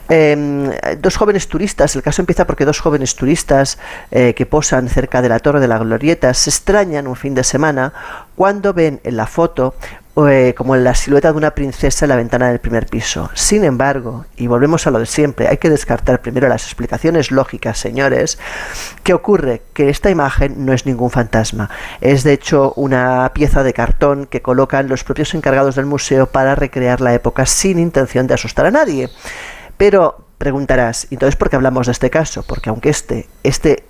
Em, 0.10 0.71
dos 1.00 1.17
jóvenes 1.17 1.48
turistas, 1.48 1.95
el 1.95 2.01
caso 2.01 2.21
empieza 2.21 2.45
porque 2.45 2.65
dos 2.65 2.79
jóvenes 2.79 3.15
turistas 3.15 3.77
eh, 4.12 4.33
que 4.33 4.45
posan 4.45 4.89
cerca 4.89 5.21
de 5.21 5.29
la 5.29 5.39
Torre 5.39 5.60
de 5.60 5.67
la 5.67 5.77
Glorieta 5.77 6.33
se 6.33 6.50
extrañan 6.50 7.07
un 7.07 7.15
fin 7.15 7.33
de 7.33 7.43
semana 7.43 7.93
cuando 8.41 8.74
ven 8.74 9.00
en 9.03 9.17
la 9.17 9.27
foto 9.27 9.75
eh, 10.27 10.55
como 10.57 10.75
la 10.75 10.95
silueta 10.95 11.31
de 11.31 11.38
una 11.38 11.51
princesa 11.51 12.05
en 12.05 12.10
la 12.10 12.15
ventana 12.15 12.50
del 12.50 12.57
primer 12.57 12.88
piso. 12.88 13.29
Sin 13.36 13.63
embargo, 13.63 14.25
y 14.36 14.48
volvemos 14.48 14.88
a 14.88 14.89
lo 14.89 14.98
de 14.98 15.05
siempre, 15.05 15.48
hay 15.48 15.57
que 15.57 15.69
descartar 15.69 16.24
primero 16.24 16.50
las 16.50 16.63
explicaciones 16.63 17.29
lógicas, 17.29 17.77
señores. 17.77 18.39
¿Qué 19.03 19.13
ocurre? 19.13 19.62
Que 19.74 19.89
esta 19.89 20.10
imagen 20.10 20.65
no 20.65 20.74
es 20.74 20.88
ningún 20.88 21.12
fantasma. 21.12 21.69
Es 22.01 22.24
de 22.24 22.33
hecho 22.33 22.74
una 22.77 23.29
pieza 23.36 23.62
de 23.62 23.74
cartón 23.74 24.25
que 24.25 24.41
colocan 24.41 24.89
los 24.89 25.03
propios 25.03 25.36
encargados 25.36 25.75
del 25.75 25.86
museo 25.86 26.25
para 26.25 26.55
recrear 26.55 27.00
la 27.00 27.13
época 27.13 27.45
sin 27.45 27.77
intención 27.77 28.25
de 28.25 28.33
asustar 28.33 28.65
a 28.65 28.71
nadie. 28.71 29.12
Pero 29.77 30.30
Preguntarás, 30.41 31.05
entonces, 31.12 31.36
¿por 31.36 31.51
qué 31.51 31.55
hablamos 31.55 31.86
de 31.86 31.91
este 31.91 32.10
caso? 32.10 32.41
Porque 32.41 32.71
aunque 32.71 32.89
este, 32.89 33.27
este, 33.43 33.83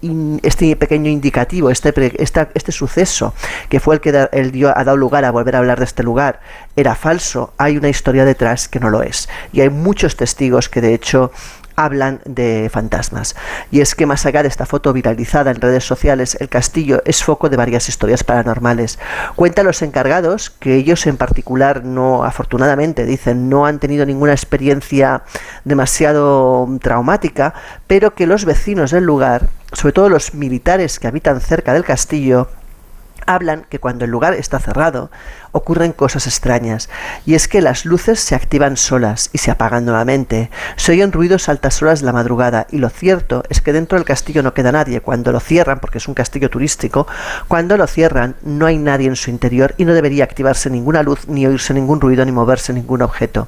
este 0.43 0.75
pequeño 0.75 1.09
indicativo, 1.09 1.69
este, 1.69 1.93
este 2.21 2.71
suceso, 2.73 3.33
que 3.69 3.79
fue 3.79 3.95
el 3.95 4.01
que 4.01 4.27
el 4.33 4.51
dio, 4.51 4.77
ha 4.77 4.83
dado 4.83 4.97
lugar 4.97 5.23
a 5.23 5.31
volver 5.31 5.55
a 5.55 5.59
hablar 5.59 5.79
de 5.79 5.85
este 5.85 6.03
lugar, 6.03 6.41
era 6.75 6.93
falso, 6.95 7.53
hay 7.57 7.77
una 7.77 7.87
historia 7.87 8.25
detrás 8.25 8.67
que 8.67 8.81
no 8.81 8.89
lo 8.89 9.01
es. 9.01 9.29
Y 9.53 9.61
hay 9.61 9.69
muchos 9.69 10.17
testigos 10.17 10.67
que 10.67 10.81
de 10.81 10.93
hecho 10.93 11.31
hablan 11.75 12.21
de 12.25 12.69
fantasmas. 12.71 13.35
Y 13.71 13.81
es 13.81 13.95
que 13.95 14.05
más 14.05 14.25
allá 14.25 14.43
de 14.43 14.49
esta 14.49 14.65
foto 14.65 14.93
viralizada 14.93 15.51
en 15.51 15.61
redes 15.61 15.83
sociales, 15.83 16.37
el 16.39 16.49
castillo 16.49 17.01
es 17.05 17.23
foco 17.23 17.49
de 17.49 17.57
varias 17.57 17.89
historias 17.89 18.23
paranormales. 18.23 18.99
Cuentan 19.35 19.65
los 19.65 19.81
encargados 19.81 20.49
que 20.49 20.75
ellos 20.75 21.05
en 21.07 21.17
particular 21.17 21.83
no, 21.83 22.23
afortunadamente, 22.23 23.05
dicen, 23.05 23.49
no 23.49 23.65
han 23.65 23.79
tenido 23.79 24.05
ninguna 24.05 24.33
experiencia 24.33 25.23
demasiado 25.65 26.67
traumática, 26.81 27.53
pero 27.87 28.13
que 28.15 28.27
los 28.27 28.45
vecinos 28.45 28.91
del 28.91 29.03
lugar 29.03 29.49
sobre 29.73 29.93
todo 29.93 30.09
los 30.09 30.33
militares 30.33 30.99
que 30.99 31.07
habitan 31.07 31.39
cerca 31.39 31.73
del 31.73 31.83
castillo, 31.83 32.49
hablan 33.25 33.65
que 33.69 33.79
cuando 33.79 34.05
el 34.05 34.11
lugar 34.11 34.33
está 34.33 34.59
cerrado 34.59 35.11
ocurren 35.51 35.91
cosas 35.91 36.27
extrañas, 36.27 36.89
y 37.25 37.35
es 37.35 37.47
que 37.47 37.61
las 37.61 37.85
luces 37.85 38.19
se 38.19 38.35
activan 38.35 38.77
solas 38.77 39.29
y 39.33 39.37
se 39.39 39.51
apagan 39.51 39.85
nuevamente, 39.85 40.49
se 40.75 40.93
oyen 40.93 41.11
ruidos 41.11 41.49
altas 41.49 41.81
horas 41.81 41.99
de 41.99 42.05
la 42.05 42.13
madrugada, 42.13 42.67
y 42.71 42.77
lo 42.77 42.89
cierto 42.89 43.43
es 43.49 43.61
que 43.61 43.73
dentro 43.73 43.97
del 43.97 44.05
castillo 44.05 44.43
no 44.43 44.53
queda 44.53 44.71
nadie, 44.71 45.01
cuando 45.01 45.31
lo 45.31 45.39
cierran, 45.39 45.79
porque 45.79 45.97
es 45.97 46.07
un 46.07 46.13
castillo 46.13 46.49
turístico, 46.49 47.07
cuando 47.47 47.77
lo 47.77 47.87
cierran 47.87 48.35
no 48.43 48.65
hay 48.65 48.77
nadie 48.77 49.07
en 49.07 49.15
su 49.15 49.29
interior 49.29 49.73
y 49.77 49.85
no 49.85 49.93
debería 49.93 50.23
activarse 50.23 50.69
ninguna 50.69 51.03
luz, 51.03 51.27
ni 51.27 51.45
oírse 51.45 51.73
ningún 51.73 52.01
ruido, 52.01 52.25
ni 52.25 52.31
moverse 52.31 52.73
ningún 52.73 53.01
objeto. 53.01 53.47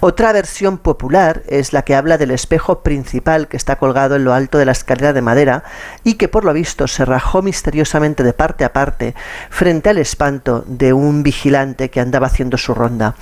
Otra 0.00 0.32
versión 0.32 0.78
popular 0.78 1.42
es 1.48 1.72
la 1.72 1.82
que 1.82 1.94
habla 1.94 2.18
del 2.18 2.30
espejo 2.30 2.80
principal 2.80 3.48
que 3.48 3.56
está 3.56 3.76
colgado 3.76 4.16
en 4.16 4.24
lo 4.24 4.34
alto 4.34 4.58
de 4.58 4.64
la 4.64 4.72
escalera 4.72 5.12
de 5.12 5.22
madera 5.22 5.64
y 6.04 6.14
que 6.14 6.28
por 6.28 6.44
lo 6.44 6.52
visto 6.52 6.86
se 6.86 7.04
rajó 7.04 7.42
misteriosamente 7.42 8.22
de 8.22 8.32
parte 8.32 8.64
a 8.64 8.72
parte 8.72 9.14
frente 9.50 9.90
al 9.90 9.98
espanto 9.98 10.64
de 10.66 10.92
un 10.92 11.22
vigilante 11.24 11.90
que 11.90 11.98
andaba 11.98 12.28
haciendo 12.28 12.56
su 12.56 12.72
ronda. 12.72 13.16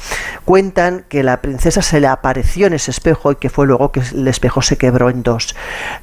Cuentan 0.44 1.06
que 1.08 1.22
la 1.22 1.40
princesa 1.40 1.80
se 1.80 2.00
le 2.00 2.08
apareció 2.08 2.66
en 2.66 2.74
ese 2.74 2.90
espejo 2.90 3.32
y 3.32 3.36
que 3.36 3.48
fue 3.48 3.66
luego 3.66 3.90
que 3.92 4.00
el 4.00 4.28
espejo 4.28 4.60
se 4.60 4.76
quebró 4.76 5.08
en 5.08 5.22
dos. 5.22 5.56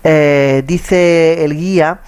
Eh, 0.04 0.64
dice 0.66 1.46
el 1.46 1.56
guía 1.56 2.00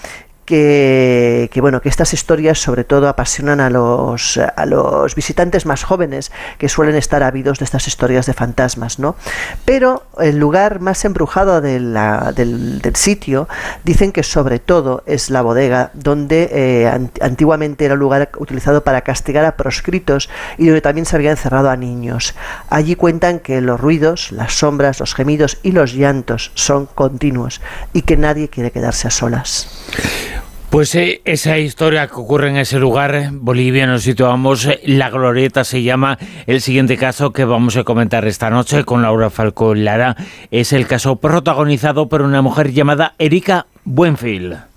que, 0.52 1.60
bueno, 1.62 1.82
que 1.82 1.88
estas 1.88 2.14
historias 2.14 2.60
sobre 2.60 2.84
todo 2.84 3.08
apasionan 3.08 3.62
a 3.62 3.70
los, 3.70 4.38
a 4.38 4.66
los 4.66 5.16
visitantes 5.16 5.66
más 5.66 5.86
jóvenes 5.86 6.30
que 6.58 6.68
suelen 6.68 6.96
estar 6.96 7.24
ávidos 7.24 7.60
de 7.60 7.66
estas 7.66 7.88
historias 7.88 8.26
de 8.26 8.34
fantasmas, 8.34 9.00
¿no? 9.00 9.16
Pero 9.64 10.04
el 10.20 10.38
lugar 10.38 10.82
más 10.82 11.06
embrujado 11.06 11.62
del, 11.62 11.94
del, 12.36 12.96
sitio 12.96 13.48
dicen 13.86 14.12
que 14.12 14.24
sobre 14.24 14.60
todo 14.60 15.04
es 15.06 15.30
la 15.30 15.42
bodega 15.42 15.92
donde 15.94 16.50
eh, 16.52 17.10
antiguamente 17.22 17.86
era 17.86 17.94
un 17.94 18.02
lugar 18.02 18.30
utilizado 18.38 18.84
para 18.84 19.02
castigar 19.02 19.46
a 19.46 19.56
proscritos 19.56 20.30
y 20.58 20.66
donde 20.66 20.82
también 20.82 21.06
se 21.06 21.16
había 21.16 21.32
encerrado 21.32 21.70
a 21.70 21.78
niños. 21.78 22.36
Allí 22.70 22.96
cuentan 22.96 23.40
que 23.40 23.62
los 23.62 23.80
ruidos, 23.80 24.34
las 24.34 24.54
sombras, 24.54 25.00
los 25.00 25.16
gemidos 25.16 25.60
y 25.64 25.72
los 25.72 25.94
llantos 25.94 26.52
son 26.56 26.88
continuos 26.88 27.62
y 27.94 28.02
que 28.02 28.18
nadie 28.18 28.50
quiere 28.50 28.72
quedarse 28.72 29.08
a 29.08 29.12
solas. 29.12 30.41
Pues 30.72 30.96
eh, 30.96 31.20
esa 31.26 31.58
historia 31.58 32.08
que 32.08 32.16
ocurre 32.16 32.50
en 32.50 32.56
ese 32.56 32.80
lugar, 32.80 33.28
Bolivia, 33.34 33.86
nos 33.88 34.04
situamos, 34.04 34.66
eh, 34.66 34.80
La 34.86 35.10
Glorieta 35.10 35.66
se 35.66 35.84
llama, 35.84 36.18
el 36.48 36.62
siguiente 36.62 36.96
caso 36.96 37.34
que 37.34 37.44
vamos 37.44 37.76
a 37.76 37.84
comentar 37.84 38.26
esta 38.26 38.50
noche 38.50 38.86
con 38.86 39.02
Laura 39.02 39.30
Falcó 39.30 39.76
Lara, 39.76 40.16
es 40.50 40.72
el 40.72 40.88
caso 40.88 41.18
protagonizado 41.18 42.08
por 42.08 42.22
una 42.22 42.42
mujer 42.42 42.72
llamada 42.72 43.16
Erika 43.20 43.66
Buenfield. 43.84 44.71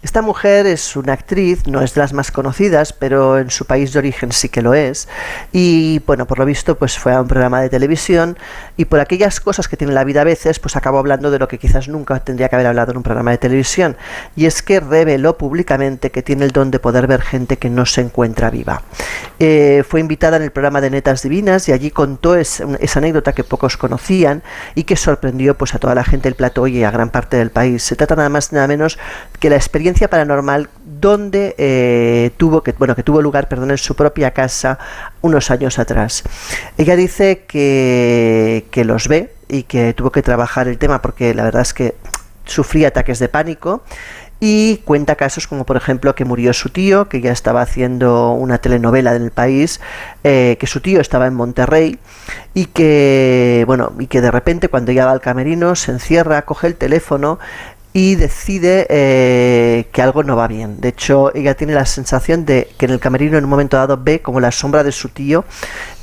Esta 0.00 0.22
mujer 0.22 0.66
es 0.66 0.94
una 0.94 1.12
actriz, 1.12 1.66
no 1.66 1.82
es 1.82 1.94
de 1.94 2.00
las 2.00 2.12
más 2.12 2.30
conocidas, 2.30 2.92
pero 2.92 3.36
en 3.36 3.50
su 3.50 3.64
país 3.64 3.92
de 3.92 3.98
origen 3.98 4.30
sí 4.30 4.48
que 4.48 4.62
lo 4.62 4.72
es. 4.72 5.08
Y 5.50 6.00
bueno, 6.06 6.24
por 6.24 6.38
lo 6.38 6.44
visto, 6.44 6.78
pues 6.78 6.96
fue 6.96 7.12
a 7.12 7.20
un 7.20 7.26
programa 7.26 7.60
de 7.60 7.68
televisión 7.68 8.38
y 8.76 8.84
por 8.84 9.00
aquellas 9.00 9.40
cosas 9.40 9.66
que 9.66 9.76
tiene 9.76 9.92
la 9.92 10.04
vida 10.04 10.20
a 10.20 10.24
veces, 10.24 10.60
pues 10.60 10.76
acabó 10.76 10.98
hablando 10.98 11.32
de 11.32 11.40
lo 11.40 11.48
que 11.48 11.58
quizás 11.58 11.88
nunca 11.88 12.20
tendría 12.20 12.48
que 12.48 12.54
haber 12.54 12.68
hablado 12.68 12.92
en 12.92 12.98
un 12.98 13.02
programa 13.02 13.32
de 13.32 13.38
televisión. 13.38 13.96
Y 14.36 14.46
es 14.46 14.62
que 14.62 14.78
reveló 14.78 15.36
públicamente 15.36 16.12
que 16.12 16.22
tiene 16.22 16.44
el 16.44 16.52
don 16.52 16.70
de 16.70 16.78
poder 16.78 17.08
ver 17.08 17.20
gente 17.20 17.56
que 17.56 17.68
no 17.68 17.84
se 17.84 18.00
encuentra 18.00 18.50
viva. 18.50 18.82
Eh, 19.40 19.82
fue 19.88 19.98
invitada 19.98 20.36
en 20.36 20.44
el 20.44 20.52
programa 20.52 20.80
de 20.80 20.90
Netas 20.90 21.22
Divinas 21.22 21.68
y 21.68 21.72
allí 21.72 21.90
contó 21.90 22.36
esa 22.36 22.66
anécdota 22.94 23.32
que 23.32 23.42
pocos 23.42 23.76
conocían 23.76 24.44
y 24.76 24.84
que 24.84 24.94
sorprendió 24.94 25.58
pues 25.58 25.74
a 25.74 25.80
toda 25.80 25.96
la 25.96 26.04
gente 26.04 26.28
del 26.28 26.36
plató 26.36 26.68
y 26.68 26.84
a 26.84 26.92
gran 26.92 27.10
parte 27.10 27.36
del 27.36 27.50
país. 27.50 27.82
Se 27.82 27.96
trata 27.96 28.14
nada 28.14 28.28
más 28.28 28.52
nada 28.52 28.68
menos 28.68 28.96
que 29.40 29.50
la 29.50 29.56
paranormal 30.06 30.68
donde 30.84 31.56
eh, 31.58 32.30
tuvo 32.36 32.62
que 32.62 32.72
bueno 32.72 32.94
que 32.94 33.02
tuvo 33.02 33.20
lugar 33.20 33.48
perdón 33.48 33.72
en 33.72 33.78
su 33.78 33.96
propia 33.96 34.30
casa 34.32 34.78
unos 35.20 35.50
años 35.50 35.80
atrás. 35.80 36.22
Ella 36.76 36.94
dice 36.94 37.44
que, 37.48 38.66
que 38.70 38.84
los 38.84 39.08
ve 39.08 39.32
y 39.48 39.64
que 39.64 39.94
tuvo 39.94 40.12
que 40.12 40.22
trabajar 40.22 40.68
el 40.68 40.78
tema 40.78 41.02
porque 41.02 41.34
la 41.34 41.42
verdad 41.42 41.62
es 41.62 41.74
que 41.74 41.96
sufría 42.44 42.88
ataques 42.88 43.18
de 43.18 43.28
pánico 43.28 43.82
y 44.40 44.76
cuenta 44.84 45.16
casos 45.16 45.48
como 45.48 45.66
por 45.66 45.76
ejemplo 45.76 46.14
que 46.14 46.24
murió 46.24 46.52
su 46.52 46.68
tío, 46.70 47.08
que 47.08 47.20
ya 47.20 47.32
estaba 47.32 47.60
haciendo 47.60 48.32
una 48.32 48.58
telenovela 48.58 49.16
en 49.16 49.24
el 49.24 49.30
país, 49.30 49.80
eh, 50.22 50.56
que 50.60 50.66
su 50.66 50.80
tío 50.80 51.00
estaba 51.00 51.26
en 51.26 51.34
Monterrey 51.34 51.98
y 52.54 52.66
que 52.66 53.64
bueno 53.66 53.92
y 53.98 54.06
que 54.06 54.20
de 54.20 54.30
repente 54.30 54.68
cuando 54.68 54.92
ya 54.92 55.06
va 55.06 55.12
al 55.12 55.20
camerino 55.20 55.74
se 55.74 55.90
encierra, 55.90 56.42
coge 56.42 56.68
el 56.68 56.76
teléfono 56.76 57.38
y 57.92 58.16
decide 58.16 58.86
eh, 58.90 59.86
que 59.92 60.02
algo 60.02 60.22
no 60.22 60.36
va 60.36 60.46
bien. 60.46 60.80
De 60.80 60.88
hecho, 60.88 61.34
ella 61.34 61.54
tiene 61.54 61.74
la 61.74 61.86
sensación 61.86 62.44
de 62.44 62.68
que 62.76 62.86
en 62.86 62.92
el 62.92 63.00
camerino 63.00 63.38
en 63.38 63.44
un 63.44 63.50
momento 63.50 63.76
dado 63.76 63.96
ve 63.96 64.20
como 64.20 64.40
la 64.40 64.52
sombra 64.52 64.84
de 64.84 64.92
su 64.92 65.08
tío 65.08 65.44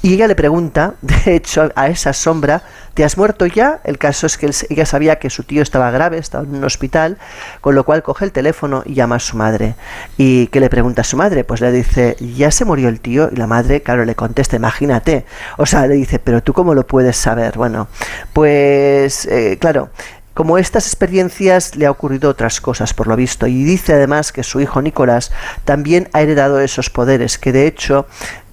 y 0.01 0.13
ella 0.13 0.27
le 0.27 0.35
pregunta, 0.35 0.95
de 1.01 1.35
hecho, 1.35 1.71
a 1.75 1.87
esa 1.87 2.13
sombra, 2.13 2.63
¿te 2.93 3.03
has 3.03 3.17
muerto 3.17 3.45
ya? 3.45 3.81
El 3.83 3.97
caso 3.97 4.27
es 4.27 4.37
que 4.37 4.51
ella 4.69 4.85
sabía 4.85 5.17
que 5.17 5.29
su 5.29 5.43
tío 5.43 5.61
estaba 5.61 5.89
grave, 5.91 6.17
estaba 6.17 6.43
en 6.43 6.55
un 6.55 6.63
hospital, 6.63 7.17
con 7.61 7.75
lo 7.75 7.83
cual 7.85 8.03
coge 8.03 8.25
el 8.25 8.31
teléfono 8.31 8.83
y 8.85 8.93
llama 8.93 9.15
a 9.15 9.19
su 9.19 9.37
madre. 9.37 9.75
¿Y 10.17 10.47
qué 10.47 10.59
le 10.59 10.69
pregunta 10.69 11.01
a 11.01 11.05
su 11.05 11.17
madre? 11.17 11.43
Pues 11.43 11.61
le 11.61 11.71
dice, 11.71 12.17
¿ya 12.19 12.51
se 12.51 12.65
murió 12.65 12.89
el 12.89 12.99
tío? 12.99 13.29
Y 13.31 13.35
la 13.35 13.47
madre, 13.47 13.81
claro, 13.81 14.05
le 14.05 14.15
contesta, 14.15 14.55
imagínate. 14.55 15.25
O 15.57 15.65
sea, 15.65 15.87
le 15.87 15.95
dice, 15.95 16.19
¿pero 16.19 16.43
tú 16.43 16.53
cómo 16.53 16.73
lo 16.73 16.85
puedes 16.85 17.15
saber? 17.17 17.57
Bueno, 17.57 17.87
pues, 18.33 19.25
eh, 19.25 19.57
claro, 19.59 19.89
como 20.35 20.57
estas 20.57 20.85
experiencias 20.85 21.77
le 21.77 21.87
ha 21.87 21.91
ocurrido 21.91 22.29
otras 22.29 22.59
cosas, 22.59 22.93
por 22.93 23.07
lo 23.07 23.15
visto, 23.15 23.47
y 23.47 23.63
dice 23.63 23.93
además 23.93 24.33
que 24.33 24.43
su 24.43 24.59
hijo 24.59 24.81
Nicolás 24.81 25.31
también 25.63 26.09
ha 26.11 26.21
heredado 26.21 26.59
esos 26.59 26.89
poderes, 26.89 27.39
que 27.39 27.53
de 27.53 27.65
hecho 27.65 28.05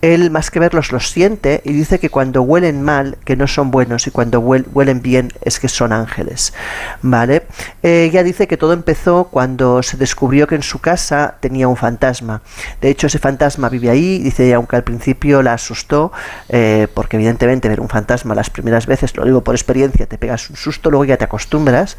él 0.02 0.30
más 0.30 0.50
que 0.50 0.59
verlos 0.59 0.90
los 0.90 1.11
siente 1.11 1.62
y 1.64 1.73
dice 1.73 2.00
que 2.00 2.11
cuando 2.11 2.42
huelen 2.42 2.82
mal, 2.82 3.16
que 3.25 3.37
no 3.37 3.47
son 3.47 3.71
buenos 3.71 4.09
y 4.09 4.11
cuando 4.11 4.40
huelen 4.40 5.00
bien 5.00 5.32
es 5.42 5.61
que 5.61 5.68
son 5.68 5.92
ángeles. 5.92 6.52
¿Vale? 7.00 7.44
ella 7.82 8.23
dice 8.23 8.49
que 8.49 8.56
todo 8.56 8.73
empezó 8.73 9.28
cuando 9.30 9.82
se 9.82 9.97
descubrió 9.97 10.47
que 10.47 10.56
en 10.56 10.62
su 10.62 10.80
casa 10.80 11.37
tenía 11.40 11.68
un 11.68 11.76
fantasma. 11.76 12.42
De 12.80 12.90
hecho, 12.90 13.06
ese 13.06 13.18
fantasma 13.18 13.68
vive 13.68 13.90
ahí, 13.90 14.18
dice, 14.18 14.52
aunque 14.54 14.76
al 14.76 14.82
principio 14.82 15.42
la 15.42 15.54
asustó, 15.54 16.12
eh, 16.49 16.88
porque 16.92 17.16
evidentemente 17.16 17.68
ver 17.68 17.80
un 17.80 17.88
fantasma 17.88 18.35
las 18.35 18.50
primeras 18.50 18.87
veces, 18.87 19.16
lo 19.16 19.25
digo 19.25 19.42
por 19.44 19.54
experiencia, 19.54 20.06
te 20.06 20.18
pegas 20.18 20.50
un 20.50 20.56
susto, 20.56 20.90
luego 20.90 21.04
ya 21.04 21.16
te 21.16 21.25
acostumbras 21.25 21.97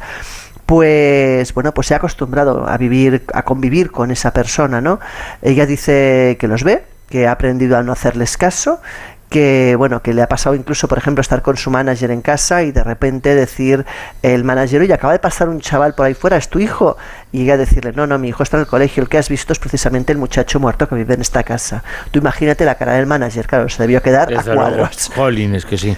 pues 0.66 1.52
bueno, 1.52 1.74
pues 1.74 1.88
se 1.88 1.94
ha 1.94 1.98
acostumbrado 1.98 2.66
a 2.66 2.78
vivir, 2.78 3.24
a 3.34 3.42
convivir 3.42 3.90
con 3.90 4.10
esa 4.10 4.32
persona, 4.32 4.80
¿no? 4.80 4.98
Ella 5.42 5.66
dice 5.66 6.38
que 6.40 6.48
los 6.48 6.64
ve, 6.64 6.82
que 7.14 7.28
ha 7.28 7.30
aprendido 7.30 7.76
a 7.76 7.84
no 7.84 7.92
hacerles 7.92 8.36
caso 8.36 8.80
que 9.30 9.76
bueno 9.78 10.02
que 10.02 10.12
le 10.12 10.20
ha 10.20 10.26
pasado 10.26 10.56
incluso 10.56 10.88
por 10.88 10.98
ejemplo 10.98 11.20
estar 11.20 11.42
con 11.42 11.56
su 11.56 11.70
manager 11.70 12.10
en 12.10 12.22
casa 12.22 12.64
y 12.64 12.72
de 12.72 12.82
repente 12.82 13.36
decir 13.36 13.86
el 14.22 14.42
manager 14.42 14.80
oye 14.80 14.92
acaba 14.92 15.12
de 15.12 15.20
pasar 15.20 15.48
un 15.48 15.60
chaval 15.60 15.94
por 15.94 16.06
ahí 16.06 16.14
fuera 16.14 16.36
es 16.36 16.48
tu 16.48 16.58
hijo 16.58 16.96
y 17.30 17.38
llega 17.38 17.54
a 17.54 17.56
decirle 17.56 17.92
no 17.92 18.08
no 18.08 18.18
mi 18.18 18.30
hijo 18.30 18.42
está 18.42 18.56
en 18.56 18.62
el 18.62 18.66
colegio 18.66 19.00
el 19.04 19.08
que 19.08 19.18
has 19.18 19.28
visto 19.28 19.52
es 19.52 19.60
precisamente 19.60 20.10
el 20.10 20.18
muchacho 20.18 20.58
muerto 20.58 20.88
que 20.88 20.96
vive 20.96 21.14
en 21.14 21.20
esta 21.20 21.44
casa 21.44 21.84
tú 22.10 22.18
imagínate 22.18 22.64
la 22.64 22.74
cara 22.74 22.94
del 22.94 23.06
manager 23.06 23.46
claro 23.46 23.68
se 23.68 23.80
debió 23.80 24.02
quedar 24.02 24.34
a 24.36 24.42
cuadros. 24.42 25.12
Jolines 25.14 25.64
que 25.64 25.78
sí. 25.78 25.96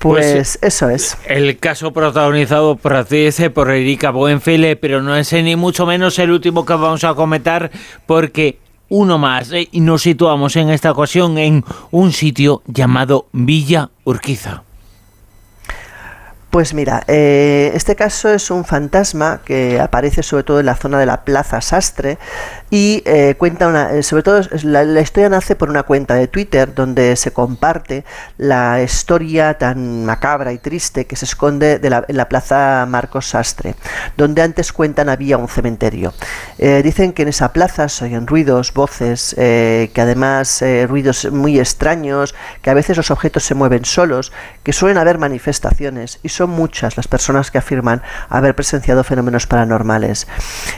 Pues, 0.00 0.32
pues, 0.32 0.58
eso 0.62 0.88
es. 0.88 1.16
El 1.26 1.58
caso 1.58 1.92
protagonizado 1.92 2.74
por 2.76 3.06
por 3.52 3.70
Erika 3.70 4.10
Buenfile, 4.10 4.76
pero 4.76 5.02
no 5.02 5.14
es 5.14 5.30
ni 5.34 5.56
mucho 5.56 5.84
menos 5.84 6.18
el 6.18 6.30
último 6.30 6.64
que 6.64 6.72
vamos 6.72 7.04
a 7.04 7.12
comentar, 7.12 7.70
porque 8.06 8.58
uno 8.90 9.16
más 9.16 9.50
eh, 9.52 9.68
y 9.72 9.80
nos 9.80 10.02
situamos 10.02 10.56
en 10.56 10.68
esta 10.68 10.90
ocasión 10.92 11.38
en 11.38 11.64
un 11.90 12.12
sitio 12.12 12.62
llamado 12.66 13.26
Villa 13.32 13.90
Urquiza. 14.04 14.64
Pues 16.50 16.74
mira, 16.74 17.04
eh, 17.06 17.70
este 17.76 17.94
caso 17.94 18.28
es 18.28 18.50
un 18.50 18.64
fantasma 18.64 19.40
que 19.44 19.78
aparece 19.78 20.24
sobre 20.24 20.42
todo 20.42 20.58
en 20.58 20.66
la 20.66 20.74
zona 20.74 20.98
de 20.98 21.06
la 21.06 21.22
Plaza 21.22 21.60
Sastre 21.60 22.18
y 22.70 23.04
eh, 23.06 23.36
cuenta 23.38 23.68
una, 23.68 23.92
eh, 23.92 24.02
sobre 24.02 24.24
todo 24.24 24.40
la, 24.64 25.00
historia 25.00 25.28
nace 25.28 25.54
por 25.54 25.70
una 25.70 25.84
cuenta 25.84 26.16
de 26.16 26.26
Twitter 26.26 26.74
donde 26.74 27.14
se 27.14 27.32
comparte 27.32 28.04
la 28.36 28.82
historia 28.82 29.58
tan 29.58 30.04
macabra 30.04 30.52
y 30.52 30.58
triste 30.58 31.06
que 31.06 31.14
se 31.14 31.24
esconde 31.24 31.80
en 31.82 32.16
la 32.16 32.28
Plaza 32.28 32.84
Marcos 32.88 33.28
Sastre, 33.28 33.76
donde 34.16 34.42
antes 34.42 34.72
cuentan 34.72 35.08
había 35.08 35.38
un 35.38 35.46
cementerio. 35.46 36.12
dicen 36.58 37.12
que 37.12 37.22
en 37.22 37.28
esa 37.28 37.52
plaza 37.52 37.88
se 37.88 38.06
oyen 38.06 38.26
ruidos, 38.26 38.74
voces, 38.74 39.34
que 39.36 39.92
además 39.96 40.64
ruidos 40.88 41.30
muy 41.30 41.60
extraños, 41.60 42.34
que 42.60 42.70
a 42.70 42.74
veces 42.74 42.96
los 42.96 43.12
objetos 43.12 43.44
se 43.44 43.54
mueven 43.54 43.84
solos, 43.84 44.32
que 44.64 44.72
suelen 44.72 44.98
haber 44.98 45.18
manifestaciones 45.18 46.18
y 46.22 46.28
son 46.40 46.48
muchas 46.48 46.96
las 46.96 47.06
personas 47.06 47.50
que 47.50 47.58
afirman 47.58 48.00
haber 48.30 48.54
presenciado 48.54 49.04
fenómenos 49.04 49.46
paranormales. 49.46 50.26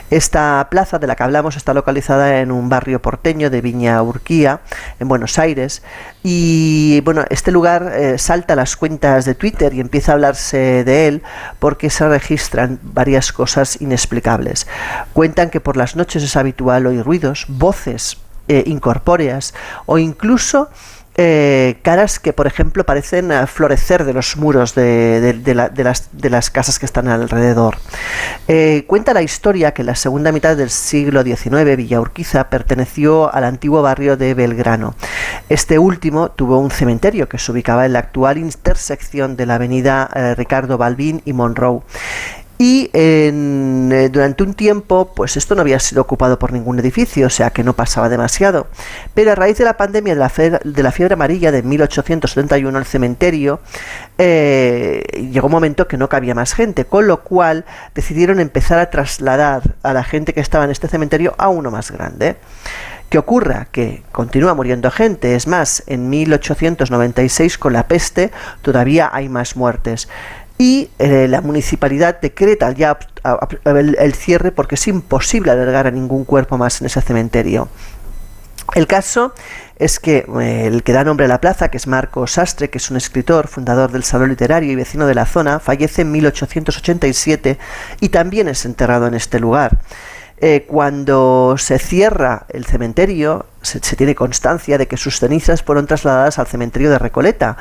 Esta 0.09 0.67
plaza 0.69 0.99
de 0.99 1.07
la 1.07 1.15
que 1.15 1.23
hablamos 1.23 1.55
está 1.55 1.73
localizada 1.73 2.41
en 2.41 2.51
un 2.51 2.67
barrio 2.67 3.01
porteño 3.01 3.49
de 3.49 3.61
Viña 3.61 4.03
Urquía, 4.03 4.59
en 4.99 5.07
Buenos 5.07 5.39
Aires, 5.39 5.81
y 6.21 6.99
bueno, 7.05 7.23
este 7.29 7.53
lugar 7.53 7.93
eh, 7.95 8.17
salta 8.17 8.53
a 8.53 8.57
las 8.57 8.75
cuentas 8.75 9.23
de 9.23 9.35
Twitter 9.35 9.73
y 9.73 9.79
empieza 9.79 10.11
a 10.11 10.15
hablarse 10.15 10.83
de 10.83 11.07
él 11.07 11.23
porque 11.59 11.89
se 11.89 12.09
registran 12.09 12.77
varias 12.83 13.31
cosas 13.31 13.79
inexplicables. 13.79 14.67
Cuentan 15.13 15.49
que 15.49 15.61
por 15.61 15.77
las 15.77 15.95
noches 15.95 16.23
es 16.23 16.35
habitual 16.35 16.87
oír 16.87 17.05
ruidos, 17.05 17.45
voces 17.47 18.17
eh, 18.49 18.65
incorpóreas 18.65 19.53
o 19.85 19.97
incluso 19.97 20.69
eh, 21.15 21.75
caras 21.83 22.19
que, 22.19 22.33
por 22.33 22.47
ejemplo, 22.47 22.85
parecen 22.85 23.31
eh, 23.31 23.45
florecer 23.45 24.03
de 24.03 24.13
los 24.13 24.35
muros 24.35 24.73
de, 24.73 25.53
las, 26.29 26.49
casas 26.49 26.79
que 26.79 26.85
están 26.85 27.07
alrededor. 27.07 27.77
Eh, 28.47 28.85
cuenta 28.87 29.13
la 29.13 29.21
historia 29.21 29.73
que 29.73 29.83
en 29.83 29.87
la 29.87 29.95
segunda 29.95 30.31
mitad 30.31 30.57
del 30.57 30.71
siglo 30.71 31.21
XIX 31.23 31.77
Villa 31.77 32.01
Urquiza 32.01 32.49
perteneció 32.49 33.33
al 33.33 33.43
antiguo 33.43 33.83
barrio 33.83 34.17
de 34.17 34.33
Belgrano. 34.33 34.95
Este 35.49 35.77
último 35.77 36.31
tuvo 36.31 36.57
un 36.57 36.71
cementerio 36.71 37.29
que 37.29 37.37
se 37.37 37.51
ubicaba 37.51 37.85
en 37.85 37.93
la 37.93 37.99
actual 37.99 38.39
intersección 38.39 39.35
de 39.35 39.45
la 39.45 39.55
avenida 39.55 40.09
Ricardo 40.35 40.77
Balbín 40.77 41.21
y 41.25 41.33
Monroe 41.33 41.81
y 42.63 42.89
eh, 42.93 44.09
durante 44.09 44.41
un 44.41 44.53
tiempo, 44.53 45.11
pues 45.13 45.35
esto 45.35 45.53
no 45.53 45.59
había 45.59 45.81
sido 45.81 46.01
ocupado 46.01 46.39
por 46.39 46.53
ningún 46.53 46.79
edificio, 46.79 47.27
o 47.27 47.29
sea 47.29 47.49
que 47.49 47.61
no 47.61 47.73
pasaba 47.73 48.07
demasiado. 48.07 48.67
Pero 49.13 49.33
a 49.33 49.35
raíz 49.35 49.57
de 49.57 49.65
la 49.65 49.75
pandemia 49.75 50.15
de 50.15 50.19
la, 50.21 50.31
de 50.63 50.91
fiebre 50.93 51.15
amarilla 51.15 51.51
de 51.51 51.61
1871, 51.61 52.79
el 52.79 52.85
cementerio 52.85 53.59
eh, 54.17 55.03
llegó 55.29 55.47
un 55.47 55.51
momento 55.51 55.89
que 55.89 55.97
no 55.97 56.07
cabía 56.07 56.35
más 56.35 56.53
gente, 56.53 56.85
con 56.85 57.05
lo 57.05 57.25
cual 57.25 57.65
decidieron 57.95 58.39
empezar 58.39 58.79
a 58.79 58.89
trasladar 58.89 59.75
a 59.83 59.91
la 59.91 60.05
gente 60.05 60.33
que 60.33 60.39
estaba 60.39 60.63
en 60.63 60.71
este 60.71 60.87
cementerio 60.87 61.35
a 61.37 61.49
uno 61.49 61.69
más 61.69 61.91
grande. 61.91 62.37
¿Qué 63.09 63.19
ocurra? 63.19 63.67
Que 63.71 64.01
continúa 64.11 64.55
muriendo 64.55 64.89
gente. 64.89 65.35
Es 65.35 65.45
más, 65.45 65.83
en 65.85 66.09
1896 66.09 67.59
con 67.59 67.73
la 67.73 67.87
peste 67.87 68.31
todavía 68.63 69.09
hay 69.13 69.29
más 69.29 69.55
muertes 69.55 70.07
y 70.63 70.89
eh, 70.97 71.27
la 71.27 71.41
municipalidad 71.41 72.21
decreta 72.21 72.71
ya 72.71 72.97
el, 73.65 74.13
cierre 74.13 74.53
porque 74.53 74.75
es 74.75 74.87
imposible 74.87 75.51
albergar 75.51 75.87
a 75.87 75.91
ningún 75.91 76.23
cuerpo 76.23 76.57
más 76.57 76.79
en 76.79 76.87
ese 76.87 77.01
cementerio. 77.01 77.67
El 78.73 78.87
caso 78.87 79.33
es 79.75 79.99
que 79.99 80.25
eh, 80.39 80.67
el 80.67 80.83
que 80.83 80.93
da 80.93 81.03
nombre 81.03 81.25
a 81.25 81.27
la 81.27 81.41
plaza, 81.41 81.67
que 81.67 81.75
es 81.75 81.85
Marco 81.85 82.27
Sastre, 82.27 82.69
que 82.69 82.77
es 82.77 82.89
un 82.89 82.95
escritor, 82.95 83.49
fundador 83.49 83.91
del 83.91 84.05
Salón 84.05 84.29
Literario 84.29 84.71
y 84.71 84.75
vecino 84.75 85.05
de 85.05 85.15
la 85.15 85.25
zona, 85.25 85.59
fallece 85.59 86.03
en 86.03 86.13
1887 86.13 87.57
y 87.99 88.07
también 88.07 88.47
es 88.47 88.63
enterrado 88.63 89.07
en 89.07 89.15
este 89.15 89.41
lugar. 89.41 89.79
Eh, 90.37 90.65
cuando 90.65 91.55
se 91.57 91.77
cierra 91.77 92.45
el 92.47 92.63
cementerio, 92.63 93.47
se, 93.61 93.81
tiene 93.97 94.15
constancia 94.15 94.77
de 94.77 94.87
que 94.87 94.95
sus 94.95 95.19
cenizas 95.19 95.61
fueron 95.61 95.87
trasladadas 95.87 96.39
al 96.39 96.47
cementerio 96.47 96.89
de 96.89 96.99
Recoleta, 96.99 97.57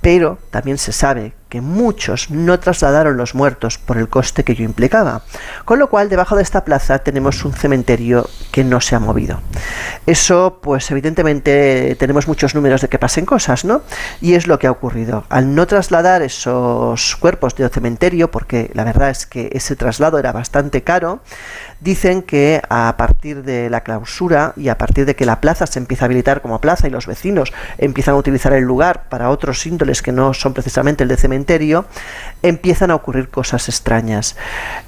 pero 0.00 0.40
también 0.50 0.78
se 0.78 0.90
sabe 0.90 1.34
que 1.50 1.60
muchos 1.60 2.30
no 2.30 2.58
trasladaron 2.58 3.18
los 3.18 3.34
muertos 3.34 3.76
por 3.76 3.98
el 3.98 4.08
coste 4.08 4.44
que 4.44 4.54
yo 4.54 4.64
implicaba. 4.64 5.22
Con 5.66 5.78
lo 5.78 5.90
cual, 5.90 6.08
debajo 6.08 6.36
de 6.36 6.42
esta 6.42 6.64
plaza 6.64 7.00
tenemos 7.00 7.44
un 7.44 7.52
cementerio 7.52 8.26
que 8.52 8.64
no 8.64 8.80
se 8.80 8.94
ha 8.94 9.00
movido. 9.00 9.40
Eso, 10.06 10.60
pues 10.62 10.90
evidentemente 10.90 11.96
tenemos 11.98 12.26
muchos 12.28 12.54
números 12.54 12.80
de 12.80 12.88
que 12.88 12.98
pasen 12.98 13.26
cosas, 13.26 13.64
¿no? 13.64 13.82
Y 14.20 14.34
es 14.34 14.46
lo 14.46 14.58
que 14.58 14.68
ha 14.68 14.70
ocurrido. 14.70 15.24
Al 15.28 15.54
no 15.54 15.66
trasladar 15.66 16.22
esos 16.22 17.16
cuerpos 17.16 17.54
de 17.56 17.68
cementerio, 17.68 18.30
porque 18.30 18.70
la 18.72 18.84
verdad 18.84 19.10
es 19.10 19.26
que 19.26 19.50
ese 19.52 19.76
traslado 19.76 20.18
era 20.18 20.32
bastante 20.32 20.82
caro, 20.82 21.20
dicen 21.80 22.22
que 22.22 22.60
a 22.68 22.94
partir 22.96 23.42
de 23.42 23.70
la 23.70 23.80
clausura 23.82 24.52
y 24.56 24.68
a 24.68 24.76
partir 24.78 25.06
de 25.06 25.16
que 25.16 25.24
la 25.24 25.40
plaza 25.40 25.66
se 25.66 25.78
empieza 25.78 26.04
a 26.04 26.06
habilitar 26.06 26.42
como 26.42 26.60
plaza 26.60 26.86
y 26.86 26.90
los 26.90 27.06
vecinos 27.06 27.52
empiezan 27.78 28.14
a 28.14 28.18
utilizar 28.18 28.52
el 28.52 28.64
lugar 28.64 29.08
para 29.08 29.30
otros 29.30 29.64
índoles 29.66 30.02
que 30.02 30.12
no 30.12 30.34
son 30.34 30.52
precisamente 30.52 31.02
el 31.04 31.08
de 31.08 31.16
cementerio, 31.16 31.86
empiezan 32.42 32.90
a 32.90 32.94
ocurrir 32.94 33.28
cosas 33.28 33.68
extrañas. 33.68 34.36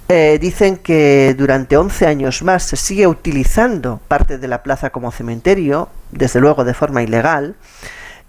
Eh, 0.09 0.39
dicen 0.41 0.77
que 0.77 1.35
durante 1.37 1.77
11 1.77 2.07
años 2.07 2.43
más 2.43 2.63
se 2.65 2.77
sigue 2.77 3.07
utilizando 3.07 4.01
parte 4.09 4.39
de 4.39 4.49
la 4.49 4.63
plaza 4.63 4.91
como 4.91 5.11
cementerio, 5.11 5.89
desde 6.11 6.41
luego 6.41 6.65
de 6.65 6.75
forma 6.75 7.03
ilegal, 7.03 7.55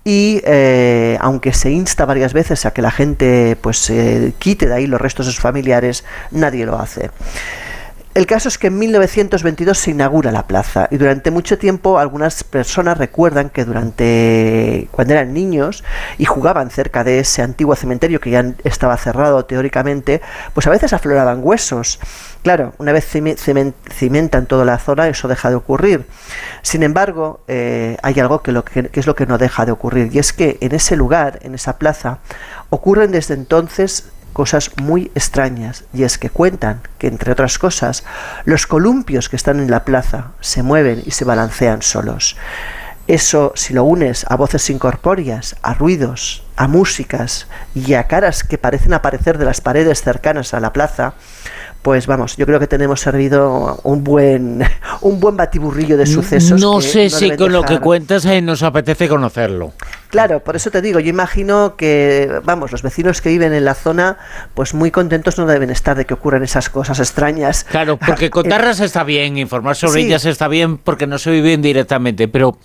y 0.05 0.41
eh, 0.45 1.17
aunque 1.21 1.53
se 1.53 1.71
insta 1.71 2.05
varias 2.05 2.33
veces 2.33 2.65
a 2.65 2.71
que 2.71 2.81
la 2.81 2.91
gente 2.91 3.57
pues 3.61 3.91
quite 4.37 4.67
de 4.67 4.73
ahí 4.73 4.85
los 4.85 4.99
restos 4.99 5.25
de 5.25 5.31
sus 5.31 5.41
familiares, 5.41 6.03
nadie 6.31 6.65
lo 6.65 6.77
hace. 6.77 7.09
El 8.13 8.27
caso 8.27 8.47
es 8.47 8.59
que 8.59 8.67
en 8.67 8.77
1922 8.77 9.75
se 9.75 9.89
inaugura 9.89 10.31
la 10.31 10.45
plaza 10.45 10.87
y 10.91 10.97
durante 10.97 11.31
mucho 11.31 11.57
tiempo 11.57 11.97
algunas 11.97 12.43
personas 12.43 12.99
recuerdan 12.99 13.49
que 13.49 13.65
durante 13.65 14.87
cuando 14.91 15.15
eran 15.15 15.33
niños 15.33 15.83
y 16.19 16.25
jugaban 16.25 16.69
cerca 16.69 17.03
de 17.03 17.17
ese 17.17 17.41
antiguo 17.41 17.75
cementerio 17.75 18.19
que 18.19 18.29
ya 18.29 18.53
estaba 18.65 18.97
cerrado 18.97 19.45
teóricamente, 19.45 20.21
pues 20.53 20.67
a 20.67 20.69
veces 20.69 20.93
afloraban 20.93 21.39
huesos. 21.41 21.99
Claro, 22.43 22.75
una 22.77 22.91
vez 22.91 23.03
cimentan 23.03 24.45
toda 24.45 24.63
la 24.63 24.77
zona 24.77 25.07
eso 25.07 25.27
deja 25.27 25.49
de 25.49 25.55
ocurrir. 25.55 26.05
Sin 26.61 26.83
embargo, 26.83 27.41
eh, 27.47 27.97
hay 28.03 28.19
algo 28.19 28.43
que, 28.43 28.51
lo 28.51 28.63
que 28.63 28.91
es 28.93 29.07
lo 29.07 29.15
que 29.15 29.25
no 29.25 29.39
deja 29.39 29.65
de 29.65 29.71
ocurrir 29.71 30.11
y 30.13 30.19
es 30.19 30.33
que 30.33 30.59
en 30.61 30.75
ese 30.75 30.95
lugar, 30.95 31.39
en 31.41 31.55
esa 31.55 31.79
plaza, 31.79 32.19
ocurren 32.69 33.11
desde 33.11 33.33
entonces 33.33 34.11
cosas 34.33 34.71
muy 34.81 35.11
extrañas 35.15 35.85
y 35.93 36.03
es 36.03 36.17
que 36.17 36.29
cuentan 36.29 36.81
que 36.97 37.07
entre 37.07 37.31
otras 37.31 37.57
cosas 37.59 38.03
los 38.45 38.67
columpios 38.67 39.29
que 39.29 39.35
están 39.35 39.59
en 39.59 39.71
la 39.71 39.85
plaza 39.85 40.31
se 40.41 40.63
mueven 40.63 41.01
y 41.05 41.11
se 41.11 41.25
balancean 41.25 41.81
solos. 41.81 42.35
Eso 43.07 43.51
si 43.55 43.73
lo 43.73 43.83
unes 43.83 44.25
a 44.29 44.37
voces 44.37 44.69
incorpóreas, 44.69 45.57
a 45.61 45.73
ruidos, 45.73 46.43
a 46.55 46.67
músicas 46.67 47.47
y 47.75 47.95
a 47.95 48.07
caras 48.07 48.43
que 48.43 48.57
parecen 48.57 48.93
aparecer 48.93 49.37
de 49.37 49.45
las 49.45 49.59
paredes 49.59 50.01
cercanas 50.01 50.53
a 50.53 50.61
la 50.61 50.71
plaza, 50.71 51.13
pues 51.81 52.07
vamos, 52.07 52.37
yo 52.37 52.45
creo 52.45 52.61
que 52.61 52.67
tenemos 52.67 53.01
servido 53.01 53.77
un 53.83 54.05
buen 54.05 54.63
un 55.01 55.19
buen 55.19 55.35
batiburrillo 55.35 55.97
de 55.97 56.05
sucesos. 56.05 56.61
No 56.61 56.79
sé 56.79 57.09
si 57.09 57.35
con 57.35 57.51
lo 57.51 57.63
que 57.63 57.79
cuentas 57.79 58.23
eh, 58.25 58.41
nos 58.41 58.63
apetece 58.63 59.09
conocerlo. 59.09 59.73
Claro, 60.13 60.41
por 60.41 60.55
eso 60.55 60.69
te 60.69 60.83
digo, 60.83 60.99
yo 60.99 61.09
imagino 61.09 61.75
que, 61.75 62.39
vamos, 62.43 62.71
los 62.71 62.83
vecinos 62.83 63.19
que 63.19 63.29
viven 63.29 63.51
en 63.51 63.65
la 63.65 63.73
zona, 63.73 64.19
pues 64.53 64.75
muy 64.75 64.91
contentos 64.91 65.39
no 65.39 65.47
deben 65.47 65.71
estar 65.71 65.97
de 65.97 66.05
que 66.05 66.13
ocurran 66.13 66.43
esas 66.43 66.69
cosas 66.69 66.99
extrañas. 66.99 67.63
Claro, 67.63 67.97
porque 67.97 68.29
contarlas 68.29 68.79
está 68.79 69.03
bien, 69.03 69.39
informar 69.39 69.75
sobre 69.75 70.01
ellas 70.01 70.25
está 70.25 70.47
bien 70.47 70.77
porque 70.77 71.07
no 71.07 71.17
se 71.17 71.31
viven 71.31 71.63
directamente, 71.63 72.27
pero 72.27 72.59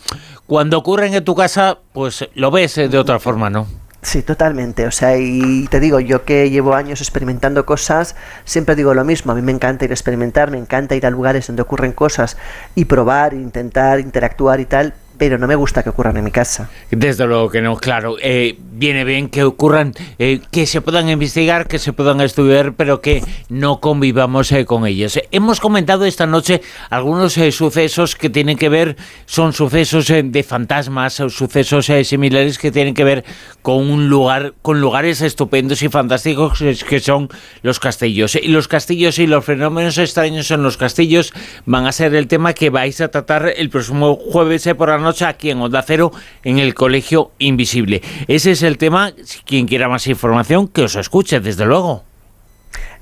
cuando 0.44 0.76
ocurren 0.76 1.14
en 1.14 1.24
tu 1.24 1.34
casa, 1.34 1.78
pues 1.94 2.28
lo 2.34 2.50
ves 2.50 2.76
eh, 2.76 2.90
de 2.90 2.98
otra 2.98 3.18
forma, 3.18 3.48
¿no? 3.48 3.66
Sí, 4.02 4.20
totalmente. 4.20 4.86
O 4.86 4.90
sea, 4.90 5.16
y 5.16 5.66
te 5.68 5.80
digo, 5.80 6.00
yo 6.00 6.26
que 6.26 6.50
llevo 6.50 6.74
años 6.74 7.00
experimentando 7.00 7.64
cosas, 7.64 8.14
siempre 8.44 8.76
digo 8.76 8.92
lo 8.92 9.06
mismo. 9.06 9.32
A 9.32 9.34
mí 9.34 9.40
me 9.40 9.52
encanta 9.52 9.86
ir 9.86 9.90
a 9.90 9.94
experimentar, 9.94 10.50
me 10.50 10.58
encanta 10.58 10.96
ir 10.96 11.06
a 11.06 11.10
lugares 11.10 11.46
donde 11.46 11.62
ocurren 11.62 11.92
cosas 11.92 12.36
y 12.74 12.84
probar, 12.84 13.32
intentar 13.32 14.00
interactuar 14.00 14.60
y 14.60 14.66
tal, 14.66 14.92
pero 15.18 15.36
no 15.36 15.48
me 15.48 15.56
gusta 15.56 15.82
que 15.82 15.90
ocurran 15.90 16.16
en 16.16 16.24
mi 16.24 16.30
casa. 16.30 16.70
Desde 16.90 17.26
luego 17.26 17.50
que 17.50 17.60
no, 17.60 17.76
claro. 17.76 18.16
Eh, 18.22 18.56
viene 18.72 19.04
bien 19.04 19.28
que 19.28 19.42
ocurran, 19.42 19.92
eh, 20.18 20.40
que 20.50 20.66
se 20.66 20.80
puedan 20.80 21.08
investigar, 21.08 21.66
que 21.66 21.80
se 21.80 21.92
puedan 21.92 22.20
estudiar, 22.20 22.74
pero 22.74 23.00
que 23.00 23.22
no 23.48 23.80
convivamos 23.80 24.52
eh, 24.52 24.64
con 24.64 24.86
ellos. 24.86 25.18
hemos 25.32 25.60
comentado 25.60 26.04
esta 26.04 26.26
noche 26.26 26.62
algunos 26.90 27.32
sucesos 27.50 28.14
que 28.14 28.30
tienen 28.30 28.56
que 28.56 28.68
ver, 28.68 28.96
son 29.26 29.52
sucesos 29.52 30.06
de 30.06 30.42
fantasmas, 30.44 31.14
sucesos 31.14 31.90
similares 32.04 32.58
que 32.58 32.70
tienen 32.70 32.94
que 32.94 33.04
ver 33.04 33.24
con 33.62 33.90
un 33.90 34.08
lugar, 34.08 34.54
con 34.62 34.80
lugares 34.80 35.20
estupendos 35.20 35.82
y 35.82 35.88
fantásticos 35.88 36.62
que 36.88 37.00
son 37.00 37.28
los 37.62 37.80
castillos. 37.80 38.36
Y 38.36 38.48
los 38.48 38.68
castillos 38.68 39.18
y 39.18 39.26
los 39.26 39.44
fenómenos 39.44 39.98
extraños 39.98 40.50
en 40.52 40.62
los 40.62 40.76
castillos 40.76 41.32
van 41.66 41.86
a 41.86 41.92
ser 41.92 42.14
el 42.14 42.28
tema 42.28 42.52
que 42.52 42.70
vais 42.70 43.00
a 43.00 43.08
tratar 43.08 43.52
el 43.56 43.70
próximo 43.70 44.14
jueves 44.16 44.68
por 44.76 44.88
la 44.88 44.98
noche 44.98 45.07
aquí 45.22 45.50
en 45.50 45.60
Onda 45.60 45.82
Cero 45.82 46.12
en 46.44 46.58
el 46.58 46.74
Colegio 46.74 47.32
Invisible. 47.38 48.02
Ese 48.26 48.52
es 48.52 48.62
el 48.62 48.78
tema. 48.78 49.12
Quien 49.44 49.66
quiera 49.66 49.88
más 49.88 50.06
información, 50.06 50.68
que 50.68 50.82
os 50.82 50.96
escuche, 50.96 51.40
desde 51.40 51.64
luego. 51.64 52.07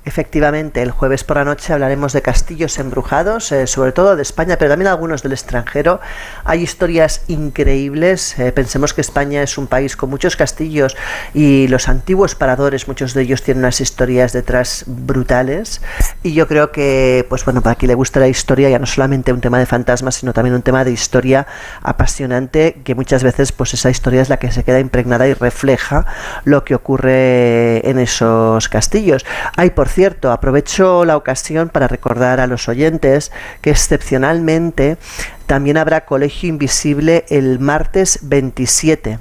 Efectivamente, 0.06 0.82
el 0.82 0.92
jueves 0.92 1.24
por 1.24 1.36
la 1.36 1.44
noche 1.44 1.72
hablaremos 1.72 2.12
de 2.12 2.22
castillos 2.22 2.78
embrujados, 2.78 3.50
eh, 3.50 3.66
sobre 3.66 3.90
todo 3.90 4.14
de 4.14 4.22
España, 4.22 4.56
pero 4.56 4.70
también 4.70 4.86
algunos 4.86 5.24
del 5.24 5.32
extranjero. 5.32 6.00
Hay 6.44 6.62
historias 6.62 7.22
increíbles. 7.26 8.38
Eh, 8.38 8.52
pensemos 8.52 8.94
que 8.94 9.00
España 9.00 9.42
es 9.42 9.58
un 9.58 9.66
país 9.66 9.96
con 9.96 10.08
muchos 10.08 10.36
castillos 10.36 10.96
y 11.34 11.66
los 11.66 11.88
antiguos 11.88 12.36
paradores, 12.36 12.86
muchos 12.86 13.14
de 13.14 13.22
ellos 13.22 13.42
tienen 13.42 13.64
unas 13.64 13.80
historias 13.80 14.32
detrás 14.32 14.84
brutales. 14.86 15.82
Y 16.22 16.34
yo 16.34 16.46
creo 16.46 16.70
que, 16.70 17.26
pues 17.28 17.44
bueno, 17.44 17.60
para 17.60 17.74
quien 17.74 17.88
le 17.88 17.96
gusta 17.96 18.20
la 18.20 18.28
historia, 18.28 18.70
ya 18.70 18.78
no 18.78 18.86
solamente 18.86 19.32
un 19.32 19.40
tema 19.40 19.58
de 19.58 19.66
fantasmas, 19.66 20.14
sino 20.14 20.32
también 20.32 20.54
un 20.54 20.62
tema 20.62 20.84
de 20.84 20.92
historia 20.92 21.48
apasionante, 21.82 22.80
que 22.84 22.94
muchas 22.94 23.24
veces, 23.24 23.50
pues 23.50 23.74
esa 23.74 23.90
historia 23.90 24.22
es 24.22 24.28
la 24.28 24.36
que 24.36 24.52
se 24.52 24.62
queda 24.62 24.78
impregnada 24.78 25.26
y 25.26 25.34
refleja 25.34 26.06
lo 26.44 26.62
que 26.62 26.76
ocurre 26.76 27.90
en 27.90 27.98
esos 27.98 28.68
castillos. 28.68 29.26
Hay, 29.56 29.70
por 29.70 29.95
cierto, 29.96 30.30
aprovecho 30.30 31.06
la 31.06 31.16
ocasión 31.16 31.70
para 31.70 31.88
recordar 31.88 32.38
a 32.38 32.46
los 32.46 32.68
oyentes 32.68 33.32
que 33.62 33.70
excepcionalmente 33.70 34.98
también 35.46 35.78
habrá 35.78 36.04
Colegio 36.04 36.50
Invisible 36.50 37.24
el 37.30 37.60
martes 37.60 38.18
27. 38.20 39.20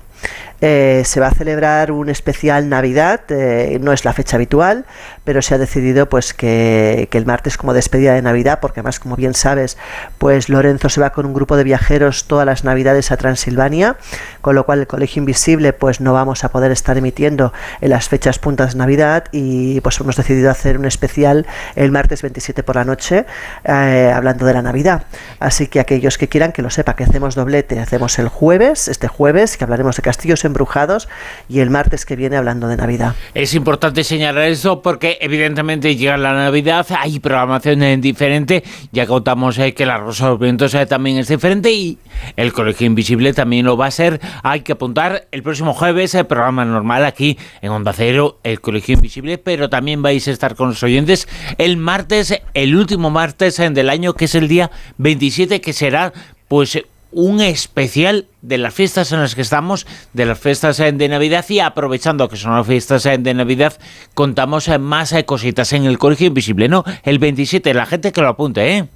Eh, 0.67 1.04
se 1.06 1.19
va 1.19 1.28
a 1.28 1.32
celebrar 1.32 1.91
un 1.91 2.10
especial 2.10 2.69
Navidad, 2.69 3.21
eh, 3.30 3.78
no 3.84 3.93
es 3.93 4.04
la 4.04 4.13
fecha 4.13 4.38
habitual, 4.38 4.86
pero 5.23 5.43
se 5.43 5.54
ha 5.54 5.60
decidido 5.60 6.10
pues 6.10 6.34
que, 6.34 7.08
el 7.12 7.25
martes 7.28 7.56
como 7.56 7.71
despedida 7.71 8.15
de 8.15 8.23
Navidad, 8.23 8.62
porque 8.62 8.80
además 8.80 8.99
como 8.99 9.15
bien 9.15 9.36
sabes, 9.36 9.78
pues 10.17 10.49
Lorenzo 10.49 10.89
se 10.89 10.99
va 10.99 11.12
con 11.12 11.28
un 11.28 11.36
grupo 11.36 11.56
de 11.56 11.63
viajeros 11.63 12.25
todas 12.25 12.47
las 12.47 12.63
Navidades 12.63 13.12
a 13.12 13.17
Transilvania, 13.17 13.97
con 14.41 14.56
lo 14.56 14.65
cual 14.65 14.80
el 14.80 14.88
Colegio 14.88 15.19
Invisible 15.19 15.71
pues 15.71 16.01
no 16.01 16.13
vamos 16.13 16.43
a 16.43 16.49
poder 16.49 16.71
estar 16.71 16.97
emitiendo 16.97 17.54
en 17.80 17.91
las 17.91 18.10
fechas 18.10 18.39
puntas 18.39 18.73
de 18.73 18.80
Navidad 18.80 19.25
y 19.32 19.82
pues 19.82 19.99
hemos 19.99 20.15
decidido 20.15 20.49
hacer 20.49 20.80
un 20.80 20.86
especial 20.86 21.45
el 21.75 21.91
martes 21.91 22.23
27 22.23 22.63
por 22.63 22.78
la 22.78 22.86
noche 22.86 23.28
eh, 23.65 24.12
hablando 24.12 24.47
de 24.47 24.54
la 24.54 24.63
Navidad. 24.63 25.04
Así 25.39 25.67
que 25.67 25.80
aquellos 25.80 26.17
que 26.17 26.28
quieran 26.28 26.51
que 26.51 26.63
lo 26.63 26.71
sepa, 26.71 26.95
que 26.95 27.04
hacemos 27.04 27.36
doblete, 27.36 27.80
hacemos 27.80 28.17
el 28.17 28.30
jueves, 28.30 28.88
este 28.88 29.08
jueves, 29.08 29.58
que 29.58 29.63
hablaremos 29.63 29.95
de 29.95 30.01
castillos 30.01 30.43
embrujados 30.56 31.10
y 31.50 31.60
el 31.60 31.70
martes 31.70 32.06
que 32.06 32.15
viene 32.15 32.38
hablando 32.38 32.70
de 32.70 32.78
Navidad. 32.78 33.13
Es 33.34 33.54
importante 33.54 34.06
señalar 34.06 34.48
eso 34.48 34.82
porque 34.82 35.18
evidentemente 35.20 35.98
llega 35.98 36.15
la 36.18 36.34
Navidad, 36.34 36.88
hay 36.98 37.20
programación 37.20 38.00
diferente, 38.00 38.63
ya 38.94 39.06
contamos 39.06 39.58
eh, 39.60 39.74
que 39.74 39.86
la 39.86 39.98
Rosa 39.98 40.30
de 40.30 40.38
Vientos 40.38 40.74
eh, 40.74 40.86
también 40.86 41.18
es 41.18 41.28
diferente 41.28 41.74
y 41.74 41.98
el 42.38 42.54
Colegio 42.54 42.88
Invisible 42.88 43.34
también 43.34 43.65
lo 43.65 43.76
va 43.76 43.88
a 43.88 43.91
ser. 43.91 44.22
Hay 44.44 44.62
que 44.62 44.72
apuntar 44.72 45.28
el 45.32 45.44
próximo 45.44 45.74
jueves 45.74 46.15
el 46.15 46.26
programa 46.26 46.63
normal 46.63 47.04
aquí 47.04 47.38
en 47.62 47.72
Onda 47.72 47.91
Cero, 47.91 48.39
el 48.44 48.62
Colegio 48.62 48.96
Invisible, 48.96 49.38
pero 49.38 49.70
también 49.70 50.02
vais 50.02 50.26
a 50.30 50.32
estar 50.32 50.56
con 50.56 50.70
los 50.70 50.84
oyentes 50.84 51.28
el 51.58 51.76
martes, 51.76 52.41
el 52.54 52.76
último 52.76 53.10
martes 53.10 53.60
eh, 53.60 53.70
del 53.72 53.89
año, 53.89 54.13
que 54.13 54.26
es 54.26 54.36
el 54.36 54.48
día 54.48 54.72
27, 55.00 55.60
que 55.60 55.74
será 55.74 56.13
pues 56.48 56.80
un 57.15 57.39
especial 57.39 58.28
de 58.41 58.58
las 58.58 58.73
fiestas 58.73 59.12
en 59.13 59.21
las 59.21 59.36
que 59.36 59.41
estamos, 59.41 59.88
de 60.13 60.25
las 60.25 60.38
fiestas 60.38 60.80
eh, 60.82 60.91
de 60.91 61.08
Navidad 61.08 61.45
y 61.47 61.60
aprovechando 61.62 62.28
que 62.28 62.36
son 62.36 62.54
las 62.54 62.67
fiestas 62.67 63.06
eh, 63.06 63.17
de 63.17 63.34
Navidad, 63.34 63.73
contamos 64.13 64.67
eh, 64.67 64.78
más 64.78 65.15
cositas 65.25 65.71
en 65.71 65.86
el 65.86 65.97
Colegio 65.97 66.28
Invisible, 66.28 66.67
¿no? 66.67 66.84
El 67.04 67.17
27, 67.19 67.73
la 67.73 67.86
gente 67.86 68.12
que 68.12 68.21
lo 68.21 68.28
apunte, 68.28 68.78
¿eh? 68.78 68.88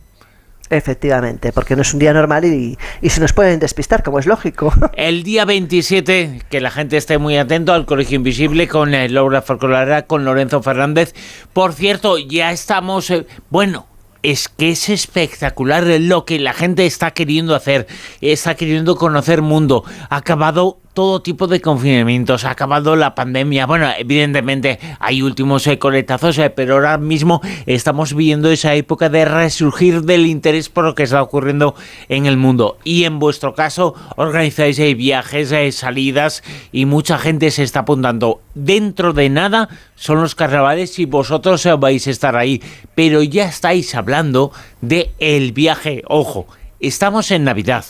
Efectivamente, 0.70 1.54
porque 1.54 1.78
no 1.78 1.82
es 1.82 1.94
un 1.94 2.00
día 2.00 2.14
normal 2.14 2.44
y, 2.44 2.78
y, 3.02 3.10
se 3.10 3.22
nos 3.22 3.32
pueden 3.32 3.60
despistar, 3.60 4.04
como 4.04 4.20
es 4.20 4.28
lógico. 4.28 4.72
El 4.96 5.24
día 5.24 5.46
27, 5.46 6.42
que 6.50 6.62
la 6.62 6.70
gente 6.70 6.98
esté 6.98 7.18
muy 7.18 7.38
atento 7.38 7.74
al 7.74 7.86
Colegio 7.86 8.18
Invisible 8.18 8.68
con 8.68 8.92
Laura 8.92 9.42
Folclolara, 9.42 10.06
con 10.06 10.26
Lorenzo 10.26 10.62
Fernández. 10.62 11.16
Por 11.54 11.74
cierto, 11.74 12.20
ya 12.20 12.52
estamos, 12.52 13.12
bueno, 13.50 13.88
es 14.24 14.50
que 14.50 14.72
es 14.72 14.90
espectacular 14.90 15.86
lo 15.86 16.26
que 16.26 16.40
la 16.40 16.54
gente 16.54 16.86
está 16.86 17.12
queriendo 17.12 17.56
hacer, 17.56 17.88
está 18.22 18.56
queriendo 18.56 18.96
conocer 18.96 19.42
mundo. 19.42 19.84
Ha 20.10 20.18
acabado 20.18 20.80
todo 21.00 21.22
tipo 21.22 21.48
de 21.48 21.62
confinamientos, 21.62 22.44
ha 22.44 22.52
acabado 22.52 22.98
la 22.98 23.16
pandemia. 23.16 23.66
Bueno, 23.66 23.90
evidentemente 23.98 24.80
hay 25.00 25.22
últimos 25.22 25.66
eh, 25.66 25.80
coletazos, 25.80 26.38
eh, 26.40 26.50
pero 26.50 26.74
ahora 26.74 26.98
mismo 26.98 27.40
estamos 27.68 28.14
viviendo 28.14 28.52
esa 28.52 28.76
época 28.76 29.08
de 29.08 29.24
resurgir 29.24 30.02
del 30.02 30.26
interés 30.26 30.68
por 30.68 30.84
lo 30.84 30.96
que 30.96 31.04
está 31.04 31.24
ocurriendo 31.24 31.74
en 32.10 32.26
el 32.26 32.36
mundo. 32.36 32.80
Y 32.84 33.06
en 33.06 33.18
vuestro 33.18 33.56
caso, 33.56 33.96
organizáis 34.18 34.78
eh, 34.80 34.94
viajes, 34.94 35.54
salidas 35.74 36.44
y 36.74 36.86
mucha 36.86 37.18
gente 37.18 37.50
se 37.50 37.64
está 37.64 37.80
apuntando. 37.80 38.42
Dentro 38.54 39.14
de 39.14 39.30
nada 39.30 39.70
son 39.96 40.20
los 40.20 40.36
carnavales 40.36 41.00
y 41.00 41.06
vosotros 41.06 41.66
vais 41.80 42.08
a 42.08 42.12
estar 42.12 42.36
ahí. 42.36 42.62
Pero 42.94 43.24
ya 43.24 43.46
estáis 43.46 43.96
hablando 43.96 44.52
de 44.82 45.12
el 45.20 45.54
viaje. 45.54 46.04
Ojo, 46.10 46.46
estamos 46.82 47.32
en 47.32 47.46
Navidad 47.46 47.86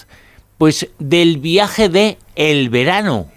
pues 0.60 0.88
del 1.00 1.40
viaje 1.40 1.90
de 1.90 2.20
el 2.36 2.70
verano. 2.70 3.28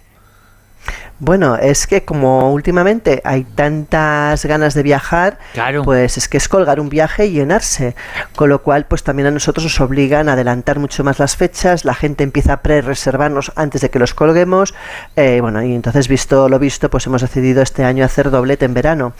Bueno, 1.19 1.55
es 1.55 1.87
que 1.87 2.03
como 2.03 2.51
últimamente 2.51 3.21
hay 3.23 3.45
tantas 3.45 4.45
ganas 4.45 4.73
de 4.73 4.83
viajar, 4.83 5.39
pues 5.85 6.17
es 6.17 6.27
que 6.27 6.35
es 6.35 6.49
colgar 6.49 6.81
un 6.81 6.89
viaje 6.89 7.27
y 7.27 7.31
llenarse. 7.31 7.95
Con 8.35 8.49
lo 8.49 8.61
cual, 8.61 8.87
pues 8.87 9.03
también 9.03 9.27
a 9.27 9.31
nosotros 9.31 9.63
nos 9.63 9.79
obligan 9.79 10.27
a 10.27 10.33
adelantar 10.33 10.79
mucho 10.79 11.01
más 11.05 11.19
las 11.19 11.37
fechas, 11.37 11.85
la 11.85 11.93
gente 11.93 12.25
empieza 12.25 12.53
a 12.53 12.61
pre-reservarnos 12.61 13.53
antes 13.55 13.79
de 13.79 13.89
que 13.89 13.99
los 13.99 14.13
colguemos. 14.13 14.73
Eh, 15.15 15.39
bueno, 15.39 15.63
y 15.63 15.73
entonces, 15.73 16.09
visto 16.09 16.49
lo 16.49 16.59
visto, 16.59 16.89
pues 16.89 17.07
hemos 17.07 17.21
decidido 17.21 17.61
este 17.61 17.85
año 17.85 18.03
hacer 18.03 18.29
doblete 18.29 18.65
en 18.65 18.73
verano. 18.73 19.13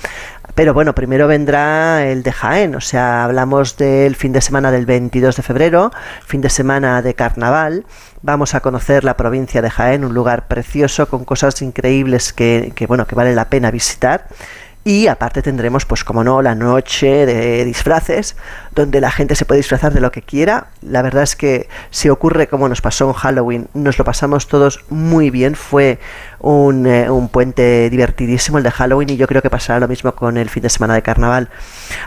Pero 0.56 0.74
bueno, 0.74 0.94
primero 0.94 1.28
vendrá 1.28 2.06
el 2.06 2.22
de 2.22 2.32
Jaén, 2.32 2.76
o 2.76 2.82
sea, 2.82 3.24
hablamos 3.24 3.76
del 3.78 4.16
fin 4.16 4.34
de 4.34 4.42
semana 4.42 4.72
del 4.72 4.86
22 4.86 5.36
de 5.36 5.42
febrero, 5.44 5.92
fin 6.26 6.42
de 6.42 6.50
semana 6.50 7.02
de 7.02 7.16
carnaval 7.16 7.86
vamos 8.24 8.56
a 8.56 8.62
conocer 8.62 9.04
la 9.04 9.16
provincia 9.16 9.62
de 9.62 9.70
Jaén, 9.70 10.04
un 10.04 10.14
lugar 10.14 10.48
precioso 10.48 11.08
con 11.08 11.26
cosas 11.26 11.62
increíbles 11.62 12.34
que, 12.34 12.72
que, 12.74 12.88
bueno, 12.88 13.06
que 13.06 13.16
vale 13.16 13.36
la 13.36 13.50
pena 13.50 13.70
visitar. 13.70 14.28
Y 14.86 15.08
aparte 15.08 15.42
tendremos, 15.42 15.86
pues 15.86 16.04
como 16.04 16.26
no, 16.26 16.42
la 16.42 16.56
noche 16.56 17.26
de 17.26 17.64
disfraces, 17.64 18.36
donde 18.72 19.00
la 19.00 19.12
gente 19.12 19.34
se 19.36 19.46
puede 19.46 19.60
disfrazar 19.60 19.94
de 19.94 20.02
lo 20.02 20.12
que 20.12 20.22
quiera. 20.22 20.68
La 20.82 21.02
verdad 21.02 21.24
es 21.24 21.38
que 21.38 21.70
si 21.90 22.10
ocurre 22.10 22.48
como 22.48 22.68
nos 22.68 22.82
pasó 22.82 23.08
en 23.08 23.14
Halloween, 23.14 23.68
nos 23.74 23.98
lo 23.98 24.04
pasamos 24.04 24.48
todos 24.50 24.84
muy 24.90 25.30
bien. 25.30 25.56
Fue 25.56 26.00
un, 26.40 26.86
eh, 26.86 27.10
un, 27.10 27.30
puente 27.30 27.90
divertidísimo 27.90 28.58
el 28.58 28.66
de 28.66 28.72
Halloween 28.72 29.12
y 29.12 29.16
yo 29.16 29.26
creo 29.26 29.42
que 29.42 29.50
pasará 29.50 29.80
lo 29.80 29.88
mismo 29.88 30.14
con 30.16 30.36
el 30.36 30.50
fin 30.50 30.64
de 30.64 30.70
semana 30.70 30.96
de 30.96 31.02
carnaval. 31.02 31.50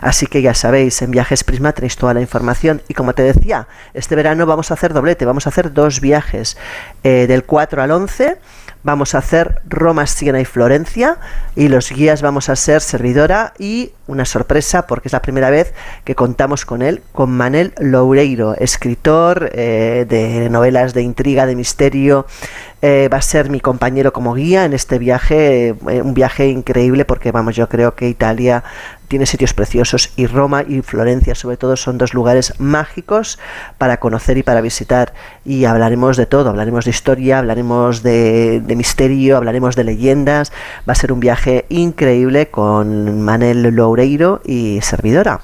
Así 0.03 0.27
que 0.27 0.43
ya 0.43 0.53
sabéis, 0.53 1.01
en 1.01 1.13
Viajes 1.13 1.45
Prisma 1.45 1.73
tenéis 1.73 1.97
toda 1.97 2.13
la 2.13 2.21
información. 2.21 2.83
Y 2.89 2.95
como 2.95 3.15
te 3.15 3.23
decía, 3.23 3.69
este 3.95 4.17
verano 4.17 4.45
vamos 4.45 4.71
a 4.71 4.75
hacer 4.75 4.93
doblete, 4.93 5.25
vamos 5.25 5.47
a 5.47 5.49
hacer 5.49 5.73
dos 5.73 6.03
viajes, 6.03 6.59
eh, 7.05 7.27
del 7.27 7.45
4 7.45 7.83
al 7.83 7.91
11 7.91 8.37
vamos 8.87 9.17
a 9.17 9.19
hacer 9.19 9.61
Roma, 9.69 10.07
Siena 10.07 10.41
y 10.41 10.45
Florencia 10.45 11.19
y 11.57 11.67
los 11.67 11.91
guías 11.91 12.23
vamos 12.23 12.49
a 12.49 12.55
ser 12.55 12.81
Servidora 12.81 13.53
y 13.59 13.91
una 14.07 14.25
sorpresa 14.25 14.87
porque 14.87 15.09
es 15.09 15.13
la 15.13 15.23
primera 15.23 15.51
vez 15.51 15.75
que 16.05 16.15
contamos 16.15 16.65
con 16.65 16.83
él, 16.83 17.03
con 17.13 17.31
Manel 17.31 17.73
Loureiro, 17.79 18.55
escritor 18.55 19.51
eh, 19.53 20.07
de 20.09 20.49
novelas 20.51 20.95
de 20.95 21.03
intriga, 21.03 21.47
de 21.47 21.57
misterio, 21.57 22.27
eh, 22.83 23.09
va 23.13 23.19
a 23.19 23.23
ser 23.23 23.51
mi 23.51 23.61
compañero 23.61 24.13
como 24.13 24.35
guía 24.35 24.65
en 24.65 24.73
este 24.73 24.99
viaje, 24.99 25.69
eh, 25.69 26.03
un 26.03 26.15
viaje 26.15 26.49
increíble 26.49 27.05
porque 27.05 27.33
vamos, 27.33 27.57
yo 27.57 27.69
creo 27.69 27.95
que 27.95 28.09
Italia 28.09 28.63
tiene 29.09 29.25
sitios 29.27 29.55
preciosos 29.55 30.13
y 30.17 30.27
Roma 30.27 30.63
y 30.67 30.83
Florencia 30.83 31.35
sobre 31.35 31.57
todo 31.57 31.77
son 31.77 31.97
dos 31.97 32.13
lugares 32.13 32.55
mágicos 32.59 33.39
para 33.79 33.99
conocer 33.99 34.37
y 34.37 34.43
para 34.43 34.61
visitar. 34.61 35.15
Y 35.45 35.65
hablaremos 35.65 36.17
de 36.17 36.27
todo, 36.27 36.51
hablaremos 36.51 36.85
de 36.85 36.91
historia, 36.91 37.39
hablaremos 37.39 38.03
de, 38.03 38.63
misterio, 38.77 39.37
hablaremos 39.37 39.75
de 39.77 39.85
leyendas, 39.85 40.53
va 40.89 40.93
a 40.93 40.97
ser 40.97 41.13
un 41.13 41.21
viaje 41.21 41.67
increíble 41.69 42.49
con 42.49 43.23
Manel 43.23 43.63
Loureiro 43.63 43.96
y 44.45 44.81
servidora. 44.83 45.41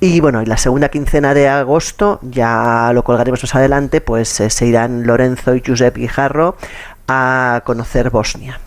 Y 0.00 0.20
bueno, 0.20 0.42
y 0.42 0.46
la 0.46 0.56
segunda 0.56 0.90
quincena 0.90 1.34
de 1.34 1.48
agosto, 1.48 2.20
ya 2.22 2.92
lo 2.94 3.02
colgaremos 3.02 3.42
más 3.42 3.54
adelante, 3.56 4.00
pues 4.00 4.38
eh, 4.38 4.48
se 4.48 4.66
irán 4.66 5.04
Lorenzo 5.04 5.56
y 5.56 5.62
Josep 5.66 5.96
Guijarro 5.96 6.56
a 7.08 7.62
conocer 7.64 8.10
Bosnia. 8.10 8.60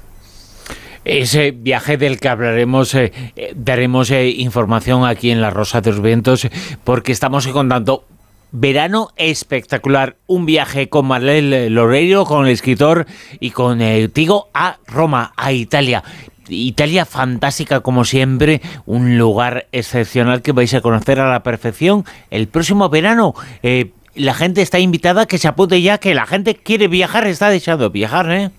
Ese 1.05 1.51
viaje 1.51 1.95
del 1.95 2.19
que 2.19 2.27
hablaremos, 2.27 2.93
eh, 2.95 3.13
eh, 3.37 3.53
daremos 3.55 4.11
información 4.11 5.05
aquí 5.05 5.31
en 5.31 5.41
La 5.41 5.51
Rosa 5.51 5.79
de 5.79 5.91
los 5.91 6.01
Vientos, 6.01 6.47
porque 6.83 7.13
estamos 7.13 7.47
contando 7.47 8.03
verano 8.51 9.11
espectacular. 9.15 10.17
Un 10.27 10.45
viaje 10.45 10.89
con 10.89 11.05
Marlene 11.07 11.69
Loreiro, 11.69 12.25
con 12.25 12.45
el 12.45 12.51
escritor 12.51 13.07
y 13.39 13.51
con 13.51 13.79
Tigo 14.11 14.49
a 14.53 14.77
Roma, 14.85 15.31
a 15.37 15.53
Italia. 15.53 16.03
Italia 16.51 17.05
fantástica 17.05 17.81
como 17.81 18.05
siempre, 18.05 18.61
un 18.85 19.17
lugar 19.17 19.67
excepcional 19.71 20.41
que 20.41 20.51
vais 20.51 20.73
a 20.73 20.81
conocer 20.81 21.19
a 21.19 21.29
la 21.29 21.43
perfección 21.43 22.05
el 22.29 22.47
próximo 22.47 22.89
verano. 22.89 23.33
Eh, 23.63 23.91
la 24.15 24.33
gente 24.33 24.61
está 24.61 24.79
invitada 24.79 25.25
que 25.25 25.37
se 25.37 25.47
apunte 25.47 25.81
ya, 25.81 25.97
que 25.97 26.13
la 26.13 26.25
gente 26.25 26.55
quiere 26.55 26.87
viajar, 26.87 27.27
está 27.27 27.49
deseando 27.49 27.89
viajar, 27.89 28.31
¿eh? 28.31 28.51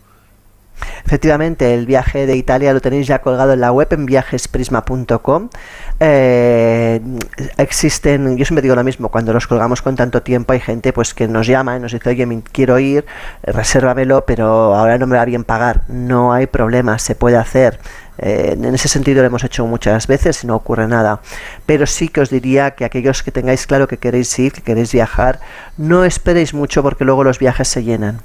Efectivamente, 1.05 1.75
el 1.75 1.87
viaje 1.87 2.27
de 2.27 2.37
Italia 2.37 2.73
lo 2.73 2.81
tenéis 2.81 3.07
ya 3.07 3.21
colgado 3.21 3.53
en 3.53 3.61
la 3.61 3.73
web 3.73 3.89
en 3.91 4.07
viajesprisma.com. 4.07 5.49
Eh, 6.01 7.01
existen, 7.59 8.37
yo 8.37 8.45
siempre 8.45 8.63
digo 8.63 8.75
lo 8.75 8.85
mismo, 8.85 9.09
cuando 9.09 9.33
los 9.33 9.47
colgamos 9.47 9.83
con 9.83 9.97
tanto 9.97 10.23
tiempo 10.23 10.53
hay 10.53 10.61
gente 10.61 10.93
pues 10.93 11.15
que 11.15 11.29
nos 11.29 11.47
llama 11.47 11.77
y 11.77 11.81
nos 11.81 11.93
dice, 11.93 12.09
oye, 12.09 12.43
quiero 12.53 12.79
ir, 12.79 13.05
resérvamelo, 13.43 14.25
pero 14.25 14.75
ahora 14.75 14.99
no 14.99 15.07
me 15.07 15.17
va 15.17 15.25
bien 15.25 15.45
pagar. 15.45 15.83
No 15.89 16.33
hay 16.33 16.47
problema, 16.47 16.99
se 16.99 17.15
puede 17.15 17.37
hacer. 17.37 17.79
Eh, 18.19 18.57
en 18.57 18.75
ese 18.75 18.89
sentido 18.89 19.21
lo 19.21 19.27
hemos 19.27 19.45
hecho 19.45 19.67
muchas 19.67 20.07
veces 20.07 20.45
y 20.45 20.47
no 20.47 20.57
ocurre 20.57 20.87
nada. 20.87 21.21
Pero 21.67 21.87
sí 21.87 22.09
que 22.09 22.21
os 22.21 22.31
diría 22.31 22.73
que 22.73 22.85
aquellos 22.85 23.23
que 23.23 23.33
tengáis 23.33 23.67
claro 23.67 23.89
que 23.89 23.97
queréis 23.97 24.39
ir, 24.39 24.53
que 24.53 24.63
queréis 24.63 24.93
viajar, 24.93 25.41
no 25.77 26.05
esperéis 26.05 26.55
mucho 26.55 26.83
porque 26.83 27.05
luego 27.05 27.25
los 27.25 27.39
viajes 27.39 27.69
se 27.69 27.83
llenan. 27.83 28.21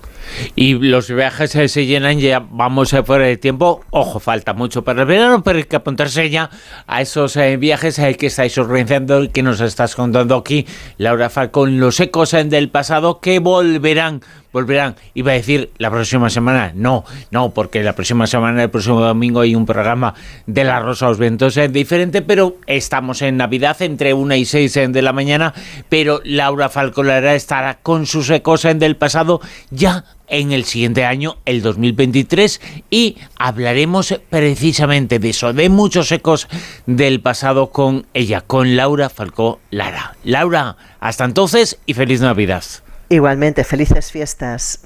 Y 0.55 0.73
los 0.73 1.09
viajes 1.09 1.51
se 1.51 1.85
llenan, 1.85 2.19
ya 2.19 2.39
vamos 2.39 2.93
a 2.93 3.03
fuera 3.03 3.25
de 3.25 3.37
tiempo. 3.37 3.81
Ojo, 3.91 4.19
falta 4.19 4.53
mucho 4.53 4.83
para 4.83 5.01
el 5.01 5.07
verano, 5.07 5.41
pero 5.43 5.59
hay 5.59 5.65
que 5.65 5.77
apuntarse 5.77 6.29
ya 6.29 6.49
a 6.85 7.01
esos 7.01 7.35
eh, 7.37 7.57
viajes 7.57 7.97
eh, 7.99 8.15
que 8.15 8.27
estáis 8.27 8.57
organizando 8.57 9.23
y 9.23 9.29
que 9.29 9.41
nos 9.41 9.61
estás 9.61 9.95
contando 9.95 10.35
aquí, 10.35 10.67
Laura 10.97 11.29
Falcón, 11.29 11.79
los 11.79 11.99
ecos 11.99 12.31
del 12.31 12.69
pasado 12.69 13.21
que 13.21 13.39
volverán 13.39 14.21
volverán. 14.57 14.95
Iba 15.13 15.33
a 15.33 15.35
decir 15.35 15.69
la 15.77 15.91
próxima 15.91 16.31
semana. 16.31 16.71
No, 16.73 17.05
no, 17.29 17.51
porque 17.51 17.83
la 17.83 17.93
próxima 17.93 18.25
semana, 18.25 18.63
el 18.63 18.71
próximo 18.71 18.99
domingo, 18.99 19.41
hay 19.41 19.53
un 19.53 19.67
programa 19.67 20.15
de 20.47 20.63
La 20.63 20.79
Rosa 20.79 21.07
los 21.09 21.19
Vientos 21.19 21.55
eh, 21.57 21.69
diferente, 21.69 22.23
pero 22.23 22.57
estamos 22.65 23.21
en 23.21 23.37
Navidad 23.37 23.79
entre 23.83 24.15
1 24.15 24.35
y 24.35 24.45
6 24.45 24.73
de 24.89 25.01
la 25.03 25.13
mañana. 25.13 25.53
Pero 25.89 26.21
Laura 26.23 26.69
Falcolara 26.69 27.35
estará 27.35 27.75
con 27.83 28.07
sus 28.07 28.31
ecos 28.31 28.63
del 28.63 28.95
pasado 28.95 29.41
ya 29.69 30.05
en 30.27 30.51
el 30.51 30.65
siguiente 30.65 31.05
año, 31.05 31.37
el 31.45 31.61
2023, 31.61 32.59
y 32.89 33.17
hablaremos 33.37 34.19
precisamente 34.29 35.19
de 35.19 35.29
eso, 35.29 35.53
de 35.53 35.69
muchos 35.69 36.11
ecos 36.11 36.47
del 36.87 37.21
pasado 37.21 37.69
con 37.69 38.07
ella, 38.15 38.41
con 38.41 38.75
Laura 38.75 39.09
Falcó 39.09 39.59
Lara. 39.69 40.17
Laura, 40.23 40.75
hasta 40.99 41.25
entonces 41.25 41.77
y 41.85 41.93
feliz 41.93 42.21
Navidad. 42.21 42.63
Igualmente, 43.09 43.63
felices 43.63 44.11
fiestas. 44.11 44.81